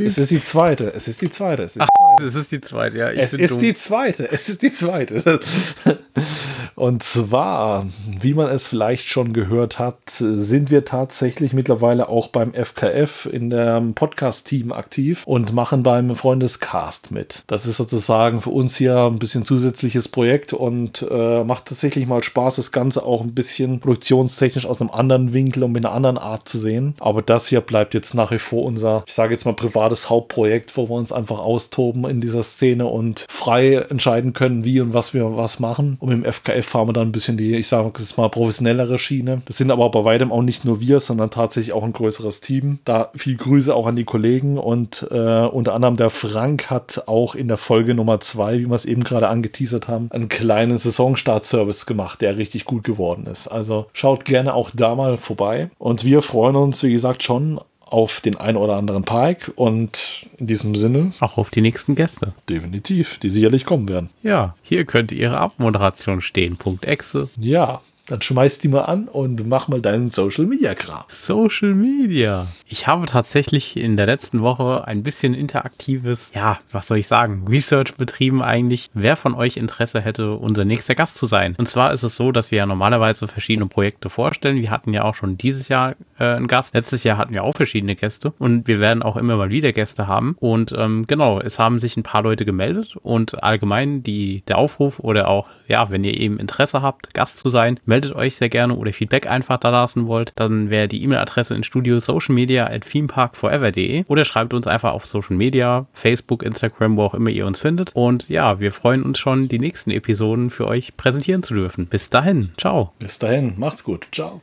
Es 0.06 0.18
ist 0.18 0.30
die 0.30 0.40
zweite. 0.40 0.92
Es 0.94 1.08
ist 1.08 1.20
die 1.22 1.30
zweite. 1.30 1.64
Es 1.64 1.76
ist 1.76 1.82
die 1.82 1.98
zweite. 1.98 2.09
Es 2.22 2.34
ist 2.34 2.52
die 2.52 2.60
zweite, 2.60 2.98
ja. 2.98 3.08
es 3.10 3.34
ist 3.34 3.54
dumm. 3.54 3.60
die 3.60 3.74
zweite. 3.74 4.30
Es 4.30 4.48
ist 4.48 4.62
die 4.62 4.72
zweite. 4.72 5.40
Und 6.74 7.02
zwar, 7.02 7.86
wie 8.20 8.32
man 8.32 8.48
es 8.48 8.66
vielleicht 8.66 9.06
schon 9.06 9.32
gehört 9.32 9.78
hat, 9.78 9.98
sind 10.08 10.70
wir 10.70 10.84
tatsächlich 10.84 11.52
mittlerweile 11.52 12.08
auch 12.08 12.28
beim 12.28 12.54
FKF 12.54 13.26
in 13.30 13.50
dem 13.50 13.94
Podcast-Team 13.94 14.72
aktiv 14.72 15.26
und 15.26 15.52
machen 15.52 15.82
beim 15.82 16.16
Freundescast 16.16 17.10
mit. 17.10 17.42
Das 17.48 17.66
ist 17.66 17.76
sozusagen 17.76 18.40
für 18.40 18.50
uns 18.50 18.76
hier 18.76 18.96
ein 18.96 19.18
bisschen 19.18 19.44
zusätzliches 19.44 20.08
Projekt 20.08 20.52
und 20.52 21.06
äh, 21.10 21.44
macht 21.44 21.66
tatsächlich 21.66 22.06
mal 22.06 22.22
Spaß, 22.22 22.56
das 22.56 22.72
Ganze 22.72 23.04
auch 23.04 23.20
ein 23.20 23.34
bisschen 23.34 23.80
produktionstechnisch 23.80 24.66
aus 24.66 24.80
einem 24.80 24.90
anderen 24.90 25.32
Winkel 25.32 25.64
und 25.64 25.72
mit 25.72 25.84
einer 25.84 25.94
anderen 25.94 26.18
Art 26.18 26.48
zu 26.48 26.58
sehen. 26.58 26.94
Aber 26.98 27.20
das 27.20 27.48
hier 27.48 27.60
bleibt 27.60 27.94
jetzt 27.94 28.14
nach 28.14 28.30
wie 28.30 28.38
vor 28.38 28.64
unser, 28.64 29.04
ich 29.06 29.12
sage 29.12 29.32
jetzt 29.32 29.44
mal, 29.44 29.52
privates 29.52 30.08
Hauptprojekt, 30.08 30.76
wo 30.76 30.88
wir 30.88 30.94
uns 30.94 31.12
einfach 31.12 31.40
austoben 31.40 32.04
in 32.10 32.20
dieser 32.20 32.42
Szene 32.42 32.86
und 32.86 33.26
frei 33.30 33.76
entscheiden 33.76 34.32
können, 34.32 34.64
wie 34.64 34.80
und 34.80 34.92
was 34.94 35.14
wir 35.14 35.36
was 35.36 35.60
machen. 35.60 35.96
Und 36.00 36.12
im 36.12 36.24
FKF 36.24 36.66
fahren 36.66 36.88
wir 36.88 36.92
dann 36.92 37.08
ein 37.08 37.12
bisschen 37.12 37.36
die, 37.36 37.56
ich 37.56 37.68
sage 37.68 37.90
jetzt 37.98 38.18
mal, 38.18 38.28
professionellere 38.28 38.98
Schiene. 38.98 39.42
Das 39.46 39.56
sind 39.56 39.70
aber 39.70 39.90
bei 39.90 40.04
weitem 40.04 40.32
auch 40.32 40.42
nicht 40.42 40.64
nur 40.64 40.80
wir, 40.80 41.00
sondern 41.00 41.30
tatsächlich 41.30 41.72
auch 41.72 41.84
ein 41.84 41.92
größeres 41.92 42.40
Team. 42.40 42.80
Da 42.84 43.10
viel 43.14 43.36
Grüße 43.36 43.74
auch 43.74 43.86
an 43.86 43.96
die 43.96 44.04
Kollegen 44.04 44.58
und 44.58 45.06
äh, 45.10 45.46
unter 45.46 45.74
anderem 45.74 45.96
der 45.96 46.10
Frank 46.10 46.70
hat 46.70 47.04
auch 47.06 47.34
in 47.34 47.48
der 47.48 47.56
Folge 47.56 47.94
Nummer 47.94 48.20
zwei, 48.20 48.58
wie 48.58 48.66
wir 48.66 48.74
es 48.74 48.84
eben 48.84 49.04
gerade 49.04 49.28
angeteasert 49.28 49.88
haben, 49.88 50.08
einen 50.10 50.28
kleinen 50.28 50.78
Saisonstart-Service 50.78 51.86
gemacht, 51.86 52.20
der 52.20 52.36
richtig 52.36 52.64
gut 52.64 52.84
geworden 52.84 53.26
ist. 53.26 53.48
Also 53.48 53.86
schaut 53.92 54.24
gerne 54.24 54.54
auch 54.54 54.70
da 54.74 54.94
mal 54.94 55.16
vorbei. 55.16 55.70
Und 55.78 56.04
wir 56.04 56.22
freuen 56.22 56.56
uns, 56.56 56.82
wie 56.82 56.92
gesagt, 56.92 57.22
schon 57.22 57.60
auf 57.90 58.20
den 58.20 58.36
einen 58.36 58.56
oder 58.56 58.76
anderen 58.76 59.04
Pike 59.04 59.52
und 59.52 60.26
in 60.38 60.46
diesem 60.46 60.74
Sinne 60.74 61.12
auch 61.20 61.38
auf 61.38 61.50
die 61.50 61.60
nächsten 61.60 61.94
Gäste. 61.94 62.32
Definitiv, 62.48 63.18
die 63.18 63.30
sicherlich 63.30 63.64
kommen 63.64 63.88
werden. 63.88 64.10
Ja, 64.22 64.54
hier 64.62 64.84
könnte 64.84 65.14
Ihre 65.14 65.38
Abmoderation 65.38 66.20
stehen. 66.20 66.56
Punkt 66.56 66.84
Exe. 66.84 67.28
Ja, 67.36 67.80
dann 68.10 68.20
schmeiß 68.22 68.58
die 68.58 68.68
mal 68.68 68.82
an 68.82 69.06
und 69.06 69.48
mach 69.48 69.68
mal 69.68 69.80
deinen 69.80 70.08
Social 70.08 70.44
Media 70.46 70.74
Kram. 70.74 71.04
Social 71.08 71.74
Media. 71.74 72.48
Ich 72.66 72.86
habe 72.86 73.06
tatsächlich 73.06 73.76
in 73.76 73.96
der 73.96 74.06
letzten 74.06 74.40
Woche 74.40 74.86
ein 74.86 75.02
bisschen 75.02 75.32
interaktives, 75.32 76.32
ja, 76.34 76.58
was 76.72 76.88
soll 76.88 76.98
ich 76.98 77.06
sagen, 77.06 77.46
Research 77.48 77.94
betrieben 77.94 78.42
eigentlich, 78.42 78.90
wer 78.94 79.16
von 79.16 79.34
euch 79.34 79.56
Interesse 79.56 80.00
hätte, 80.00 80.34
unser 80.34 80.64
nächster 80.64 80.94
Gast 80.96 81.16
zu 81.16 81.26
sein. 81.26 81.54
Und 81.56 81.66
zwar 81.66 81.92
ist 81.92 82.02
es 82.02 82.16
so, 82.16 82.32
dass 82.32 82.50
wir 82.50 82.58
ja 82.58 82.66
normalerweise 82.66 83.28
verschiedene 83.28 83.66
Projekte 83.66 84.10
vorstellen. 84.10 84.56
Wir 84.56 84.70
hatten 84.70 84.92
ja 84.92 85.04
auch 85.04 85.14
schon 85.14 85.38
dieses 85.38 85.68
Jahr 85.68 85.94
äh, 86.18 86.24
einen 86.24 86.48
Gast. 86.48 86.74
Letztes 86.74 87.04
Jahr 87.04 87.16
hatten 87.16 87.32
wir 87.32 87.44
auch 87.44 87.54
verschiedene 87.54 87.94
Gäste 87.94 88.32
und 88.38 88.66
wir 88.66 88.80
werden 88.80 89.04
auch 89.04 89.16
immer 89.16 89.36
mal 89.36 89.50
wieder 89.50 89.72
Gäste 89.72 90.08
haben. 90.08 90.36
Und 90.40 90.72
ähm, 90.76 91.06
genau, 91.06 91.40
es 91.40 91.60
haben 91.60 91.78
sich 91.78 91.96
ein 91.96 92.02
paar 92.02 92.22
Leute 92.24 92.44
gemeldet 92.44 92.96
und 92.96 93.42
allgemein 93.42 94.02
die, 94.02 94.42
der 94.48 94.58
Aufruf 94.58 94.98
oder 94.98 95.28
auch, 95.28 95.46
ja, 95.70 95.88
wenn 95.88 96.04
ihr 96.04 96.18
eben 96.18 96.38
Interesse 96.38 96.82
habt, 96.82 97.14
Gast 97.14 97.38
zu 97.38 97.48
sein, 97.48 97.78
meldet 97.86 98.14
euch 98.14 98.34
sehr 98.34 98.48
gerne 98.48 98.74
oder 98.74 98.92
Feedback 98.92 99.26
einfach 99.30 99.58
da 99.58 99.70
lassen 99.70 100.06
wollt, 100.08 100.32
dann 100.34 100.68
wäre 100.68 100.88
die 100.88 101.02
E-Mail-Adresse 101.04 101.54
in 101.54 101.64
Studio 101.64 102.00
Social 102.00 102.34
Media 102.34 102.66
at 102.66 102.82
themeparkforever.de 102.82 104.04
oder 104.08 104.24
schreibt 104.24 104.52
uns 104.52 104.66
einfach 104.66 104.92
auf 104.92 105.06
Social 105.06 105.36
Media, 105.36 105.86
Facebook, 105.92 106.42
Instagram, 106.42 106.96
wo 106.96 107.04
auch 107.04 107.14
immer 107.14 107.30
ihr 107.30 107.46
uns 107.46 107.60
findet. 107.60 107.92
Und 107.94 108.28
ja, 108.28 108.58
wir 108.58 108.72
freuen 108.72 109.04
uns 109.04 109.18
schon, 109.18 109.48
die 109.48 109.60
nächsten 109.60 109.92
Episoden 109.92 110.50
für 110.50 110.66
euch 110.66 110.96
präsentieren 110.96 111.44
zu 111.44 111.54
dürfen. 111.54 111.86
Bis 111.86 112.10
dahin, 112.10 112.50
ciao. 112.56 112.92
Bis 112.98 113.20
dahin, 113.20 113.54
macht's 113.56 113.84
gut. 113.84 114.08
Ciao. 114.10 114.42